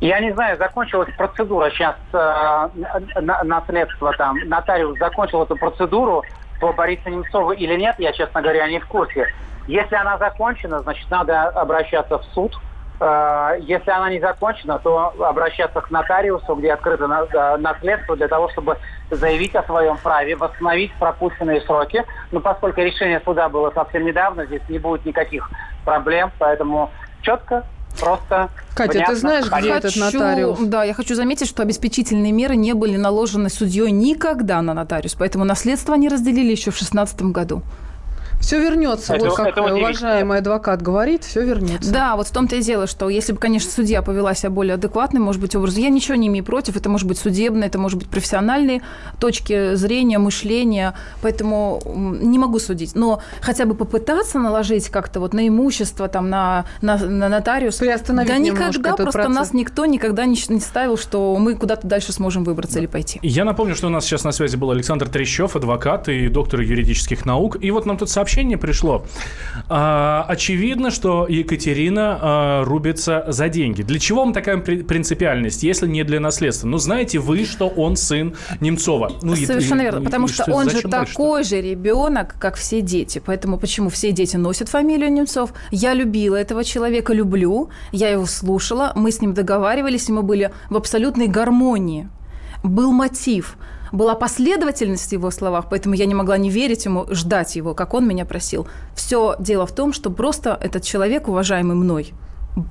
Я 0.00 0.18
не 0.18 0.32
знаю, 0.32 0.58
закончилась 0.58 1.08
процедура 1.16 1.70
сейчас 1.70 1.94
э, 2.12 2.68
на, 3.20 3.44
наследство 3.44 4.12
там. 4.18 4.36
Нотариус 4.48 4.98
закончил 4.98 5.44
эту 5.44 5.56
процедуру 5.56 6.24
по 6.60 6.72
Борису 6.72 7.08
Немцову 7.08 7.52
или 7.52 7.76
нет, 7.76 7.94
я, 7.98 8.12
честно 8.12 8.42
говоря, 8.42 8.66
не 8.68 8.80
в 8.80 8.86
курсе. 8.86 9.32
Если 9.68 9.94
она 9.94 10.18
закончена, 10.18 10.80
значит, 10.80 11.08
надо 11.08 11.44
обращаться 11.50 12.18
в 12.18 12.24
суд, 12.34 12.52
если 13.60 13.90
она 13.90 14.10
не 14.10 14.20
закончена, 14.20 14.78
то 14.78 15.12
обращаться 15.18 15.80
к 15.80 15.90
нотариусу, 15.90 16.54
где 16.54 16.72
открыто 16.72 17.04
э, 17.04 17.56
наследство, 17.56 18.16
для 18.16 18.28
того, 18.28 18.48
чтобы 18.50 18.78
заявить 19.10 19.54
о 19.56 19.62
своем 19.64 19.96
праве, 19.96 20.36
восстановить 20.36 20.92
пропущенные 21.00 21.60
сроки. 21.62 22.04
Но 22.30 22.40
поскольку 22.40 22.80
решение 22.80 23.20
суда 23.24 23.48
было 23.48 23.70
совсем 23.70 24.04
недавно, 24.04 24.46
здесь 24.46 24.62
не 24.68 24.78
будет 24.78 25.04
никаких 25.04 25.50
проблем, 25.84 26.30
поэтому 26.38 26.90
четко 27.22 27.64
Просто 28.00 28.48
Катя, 28.74 28.92
понятно, 28.92 29.14
ты 29.14 29.20
знаешь, 29.20 29.44
где 29.46 29.54
хочу, 29.54 29.74
этот 29.74 29.96
нотариус? 29.96 30.58
Да, 30.60 30.82
я 30.82 30.94
хочу 30.94 31.14
заметить, 31.14 31.46
что 31.46 31.62
обеспечительные 31.62 32.32
меры 32.32 32.56
не 32.56 32.72
были 32.72 32.96
наложены 32.96 33.50
судьей 33.50 33.90
никогда 33.90 34.62
на 34.62 34.72
нотариус, 34.72 35.14
поэтому 35.14 35.44
наследство 35.44 35.94
они 35.94 36.08
разделили 36.08 36.52
еще 36.52 36.70
в 36.70 36.78
2016 36.78 37.22
году. 37.22 37.62
Все 38.42 38.60
вернется. 38.60 39.14
Это, 39.14 39.26
вот 39.26 39.36
как 39.36 39.48
это 39.48 39.62
уважаемый 39.62 40.38
адвокат 40.38 40.82
говорит, 40.82 41.24
все 41.24 41.42
вернется. 41.42 41.92
Да, 41.92 42.16
вот 42.16 42.26
в 42.26 42.32
том-то 42.32 42.56
и 42.56 42.62
дело, 42.62 42.86
что 42.86 43.08
если 43.08 43.32
бы, 43.32 43.38
конечно, 43.38 43.70
судья 43.70 44.02
повела 44.02 44.34
себя 44.34 44.50
более 44.50 44.74
адекватным, 44.74 45.22
может 45.22 45.40
быть, 45.40 45.54
образом, 45.54 45.82
я 45.82 45.88
ничего 45.88 46.16
не 46.16 46.26
имею 46.26 46.44
против, 46.44 46.76
это 46.76 46.88
может 46.88 47.06
быть 47.06 47.18
судебное, 47.18 47.68
это 47.68 47.78
может 47.78 47.98
быть 47.98 48.08
профессиональные 48.08 48.82
точки 49.20 49.74
зрения, 49.76 50.18
мышления, 50.18 50.94
поэтому 51.22 51.80
не 51.94 52.38
могу 52.38 52.58
судить. 52.58 52.94
Но 52.94 53.22
хотя 53.40 53.64
бы 53.64 53.74
попытаться 53.74 54.38
наложить 54.38 54.88
как-то 54.88 55.20
вот 55.20 55.32
на 55.32 55.46
имущество, 55.46 56.08
там, 56.08 56.28
на, 56.28 56.66
на, 56.80 56.98
на 56.98 57.28
нотариус. 57.28 57.78
Да 57.78 58.38
никогда, 58.38 58.94
просто 58.94 59.12
процесс. 59.12 59.34
нас 59.34 59.52
никто 59.52 59.86
никогда 59.86 60.26
не, 60.26 60.36
не 60.48 60.60
ставил, 60.60 60.98
что 60.98 61.36
мы 61.38 61.54
куда-то 61.54 61.86
дальше 61.86 62.12
сможем 62.12 62.44
выбраться 62.44 62.74
да. 62.74 62.80
или 62.80 62.86
пойти. 62.86 63.20
Я 63.22 63.44
напомню, 63.44 63.76
что 63.76 63.86
у 63.86 63.90
нас 63.90 64.04
сейчас 64.04 64.24
на 64.24 64.32
связи 64.32 64.56
был 64.56 64.70
Александр 64.72 65.08
Трещев, 65.08 65.54
адвокат 65.54 66.08
и 66.08 66.28
доктор 66.28 66.60
юридических 66.60 67.24
наук. 67.24 67.56
И 67.60 67.70
вот 67.70 67.86
нам 67.86 67.96
тут 67.96 68.10
сообщили, 68.10 68.31
сообщение 68.32 68.56
пришло. 68.56 69.04
А, 69.68 70.24
очевидно, 70.26 70.90
что 70.90 71.26
Екатерина 71.28 72.18
а, 72.20 72.64
рубится 72.64 73.24
за 73.28 73.48
деньги. 73.50 73.82
Для 73.82 73.98
чего 73.98 74.20
вам 74.20 74.32
такая 74.32 74.56
принципиальность, 74.56 75.62
если 75.62 75.86
не 75.86 76.02
для 76.02 76.18
наследства? 76.18 76.66
Ну, 76.66 76.78
знаете 76.78 77.18
вы, 77.18 77.44
что 77.44 77.68
он 77.68 77.96
сын 77.96 78.34
Немцова. 78.60 79.12
Ну, 79.20 79.36
Совершенно 79.36 79.82
и, 79.82 79.84
верно, 79.84 80.00
и, 80.00 80.04
потому 80.04 80.26
и, 80.26 80.28
что, 80.30 80.44
что 80.44 80.52
он 80.54 80.70
же 80.70 80.80
такой 80.80 81.44
же 81.44 81.60
ребенок, 81.60 82.34
как 82.38 82.56
все 82.56 82.80
дети. 82.80 83.22
Поэтому 83.24 83.58
почему 83.58 83.90
все 83.90 84.12
дети 84.12 84.36
носят 84.36 84.68
фамилию 84.70 85.12
Немцов? 85.12 85.52
Я 85.70 85.92
любила 85.92 86.36
этого 86.36 86.64
человека, 86.64 87.12
люблю. 87.12 87.68
Я 87.92 88.08
его 88.08 88.24
слушала, 88.24 88.92
мы 88.94 89.12
с 89.12 89.20
ним 89.20 89.34
договаривались, 89.34 90.08
и 90.08 90.12
мы 90.12 90.22
были 90.22 90.50
в 90.70 90.76
абсолютной 90.76 91.28
гармонии. 91.28 92.08
Был 92.64 92.92
мотив– 92.92 93.56
была 93.92 94.14
последовательность 94.14 95.08
в 95.08 95.12
его 95.12 95.30
словах, 95.30 95.66
поэтому 95.70 95.94
я 95.94 96.06
не 96.06 96.14
могла 96.14 96.38
не 96.38 96.50
верить 96.50 96.84
ему, 96.86 97.06
ждать 97.10 97.56
его, 97.56 97.74
как 97.74 97.94
он 97.94 98.08
меня 98.08 98.24
просил. 98.24 98.66
Все 98.94 99.36
дело 99.38 99.66
в 99.66 99.72
том, 99.72 99.92
что 99.92 100.10
просто 100.10 100.58
этот 100.60 100.82
человек, 100.82 101.28
уважаемый 101.28 101.76
мной, 101.76 102.12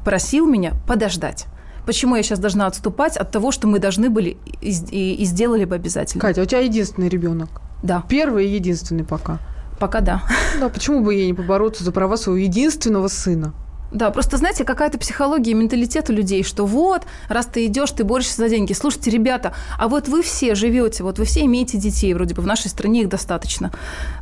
просил 0.04 0.46
меня 0.48 0.74
подождать. 0.88 1.46
Почему 1.86 2.16
я 2.16 2.24
сейчас 2.24 2.40
должна 2.40 2.68
отступать 2.68 3.18
от 3.18 3.32
того, 3.32 3.52
что 3.52 3.68
мы 3.68 3.80
должны 3.80 4.10
были 4.10 4.38
и, 4.62 4.72
и, 4.92 5.16
и 5.16 5.26
сделали 5.26 5.66
бы 5.66 5.76
обязательно? 5.76 6.22
Катя, 6.22 6.42
у 6.42 6.46
тебя 6.46 6.60
единственный 6.60 7.10
ребенок. 7.10 7.62
Да. 7.82 8.04
Первый 8.08 8.48
и 8.48 8.54
единственный 8.54 9.04
пока. 9.04 9.40
Пока 9.80 10.02
да. 10.02 10.22
Да, 10.60 10.70
почему 10.70 11.04
бы 11.04 11.16
ей 11.16 11.28
не 11.28 11.34
побороться 11.34 11.84
за 11.84 11.92
права 11.92 12.18
своего 12.18 12.38
единственного 12.38 13.08
сына? 13.08 13.54
Да, 13.92 14.10
просто, 14.10 14.38
знаете, 14.38 14.64
какая-то 14.64 14.98
психология 14.98 15.52
и 15.52 15.54
менталитет 15.54 16.10
у 16.10 16.14
людей, 16.14 16.44
что 16.44 16.66
вот, 16.66 17.04
раз 17.28 17.46
ты 17.48 17.66
идешь, 17.66 17.92
ты 17.92 18.06
борешься 18.06 18.38
за 18.38 18.50
деньги. 18.50 18.72
Слушайте, 18.72 19.12
ребята, 19.12 19.54
а 19.78 19.90
вот 19.90 20.08
вы 20.08 20.24
все 20.24 20.56
живете, 20.56 21.04
вот 21.04 21.20
вы 21.20 21.26
все 21.26 21.42
имеете 21.42 21.78
детей, 21.78 22.14
вроде 22.14 22.34
бы 22.34 22.42
в 22.42 22.48
нашей 22.48 22.70
стране 22.70 23.02
их 23.02 23.10
достаточно. 23.10 23.72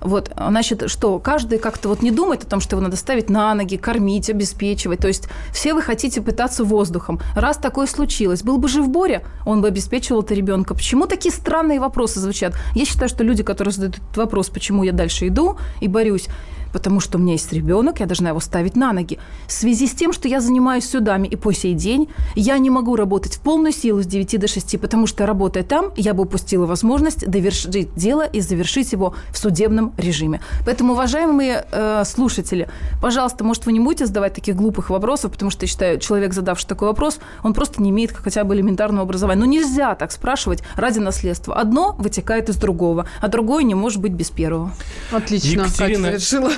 Вот, 0.01 0.31
значит, 0.35 0.89
что, 0.89 1.19
каждый 1.19 1.59
как-то 1.59 1.89
вот 1.89 2.01
не 2.01 2.09
думает 2.09 2.43
о 2.43 2.47
том, 2.47 2.61
что 2.61 2.75
его 2.75 2.83
надо 2.83 2.97
ставить 2.97 3.29
на 3.29 3.53
ноги, 3.53 3.77
кормить, 3.77 4.29
обеспечивать. 4.29 4.99
То 4.99 5.07
есть 5.07 5.29
все 5.53 5.75
вы 5.75 5.83
хотите 5.83 6.21
пытаться 6.21 6.63
воздухом. 6.63 7.19
Раз 7.35 7.57
такое 7.57 7.85
случилось, 7.85 8.41
был 8.41 8.57
бы 8.57 8.67
жив 8.67 8.89
Боря, 8.89 9.21
он 9.45 9.61
бы 9.61 9.67
обеспечивал 9.67 10.21
это 10.21 10.33
ребенка. 10.33 10.73
Почему 10.73 11.05
такие 11.05 11.33
странные 11.33 11.79
вопросы 11.79 12.19
звучат? 12.19 12.55
Я 12.73 12.85
считаю, 12.85 13.07
что 13.07 13.23
люди, 13.23 13.43
которые 13.43 13.71
задают 13.71 13.97
этот 13.97 14.17
вопрос, 14.17 14.49
почему 14.49 14.83
я 14.83 14.93
дальше 14.93 15.27
иду 15.27 15.57
и 15.79 15.87
борюсь, 15.87 16.27
потому 16.73 16.99
что 16.99 17.17
у 17.17 17.21
меня 17.21 17.33
есть 17.33 17.51
ребенок, 17.53 17.99
я 17.99 18.05
должна 18.05 18.29
его 18.29 18.39
ставить 18.39 18.75
на 18.75 18.93
ноги. 18.93 19.19
В 19.47 19.51
связи 19.51 19.87
с 19.87 19.91
тем, 19.91 20.13
что 20.13 20.27
я 20.27 20.41
занимаюсь 20.41 20.87
судами 20.87 21.27
и 21.27 21.35
по 21.35 21.51
сей 21.51 21.73
день, 21.73 22.09
я 22.35 22.57
не 22.57 22.69
могу 22.69 22.95
работать 22.95 23.35
в 23.35 23.41
полную 23.41 23.73
силу 23.73 24.01
с 24.01 24.05
9 24.05 24.39
до 24.39 24.47
6, 24.47 24.79
потому 24.79 25.07
что 25.07 25.25
работая 25.25 25.63
там, 25.63 25.91
я 25.95 26.13
бы 26.13 26.23
упустила 26.23 26.65
возможность 26.65 27.27
довершить 27.27 27.93
дело 27.95 28.25
и 28.25 28.41
завершить 28.41 28.91
его 28.91 29.15
в 29.31 29.37
судебном 29.37 29.93
режиме. 29.97 30.41
Поэтому, 30.65 30.93
уважаемые 30.93 31.65
э, 31.71 32.03
слушатели, 32.05 32.69
пожалуйста, 33.01 33.43
может, 33.43 33.65
вы 33.65 33.73
не 33.73 33.79
будете 33.79 34.05
задавать 34.05 34.33
таких 34.33 34.55
глупых 34.55 34.89
вопросов, 34.89 35.31
потому 35.31 35.51
что 35.51 35.65
я 35.65 35.67
считаю, 35.67 35.99
человек, 35.99 36.33
задавший 36.33 36.67
такой 36.67 36.87
вопрос, 36.87 37.19
он 37.43 37.53
просто 37.53 37.81
не 37.81 37.89
имеет 37.89 38.11
хотя 38.11 38.43
бы 38.43 38.55
элементарного 38.55 39.03
образования. 39.03 39.39
Но 39.39 39.45
нельзя 39.45 39.95
так 39.95 40.11
спрашивать 40.11 40.63
ради 40.75 40.99
наследства. 40.99 41.55
Одно 41.55 41.95
вытекает 41.97 42.49
из 42.49 42.55
другого, 42.55 43.07
а 43.21 43.27
другое 43.27 43.63
не 43.63 43.75
может 43.75 44.01
быть 44.01 44.11
без 44.11 44.29
первого. 44.29 44.71
Отлично, 45.11 45.61
Екатерина, 45.61 46.11
Катя 46.11 46.17
решила 46.17 46.51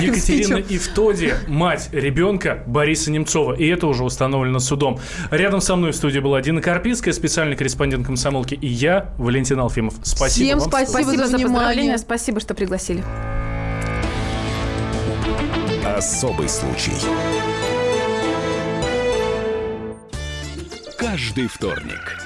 Екатерина 0.00 0.56
Ивтоди, 0.56 1.34
мать 1.46 1.88
ребенка 1.92 2.62
Бориса 2.66 3.10
Немцова. 3.10 3.54
И 3.54 3.66
это 3.66 3.86
уже 3.86 4.04
установлено 4.04 4.58
судом. 4.58 4.98
Рядом 5.30 5.60
со 5.60 5.76
мной 5.76 5.92
в 5.92 5.96
студии 5.96 6.18
была 6.18 6.40
Дина 6.40 6.60
Карпинская, 6.60 7.12
специальный 7.12 7.56
корреспондент 7.56 8.06
комсомолки, 8.06 8.54
и 8.54 8.66
я, 8.66 9.12
Валентин 9.18 9.60
Алфимов. 9.60 9.94
Спасибо 10.02 10.46
Всем 10.46 10.58
вам. 10.58 10.68
спасибо, 10.68 10.90
спасибо 10.90 11.26
за, 11.26 11.36
внимание. 11.36 11.98
Спасибо, 11.98 12.40
что 12.40 12.54
пригласили. 12.54 13.02
Особый 15.84 16.48
случай. 16.48 16.92
Каждый 20.98 21.46
вторник 21.46 22.25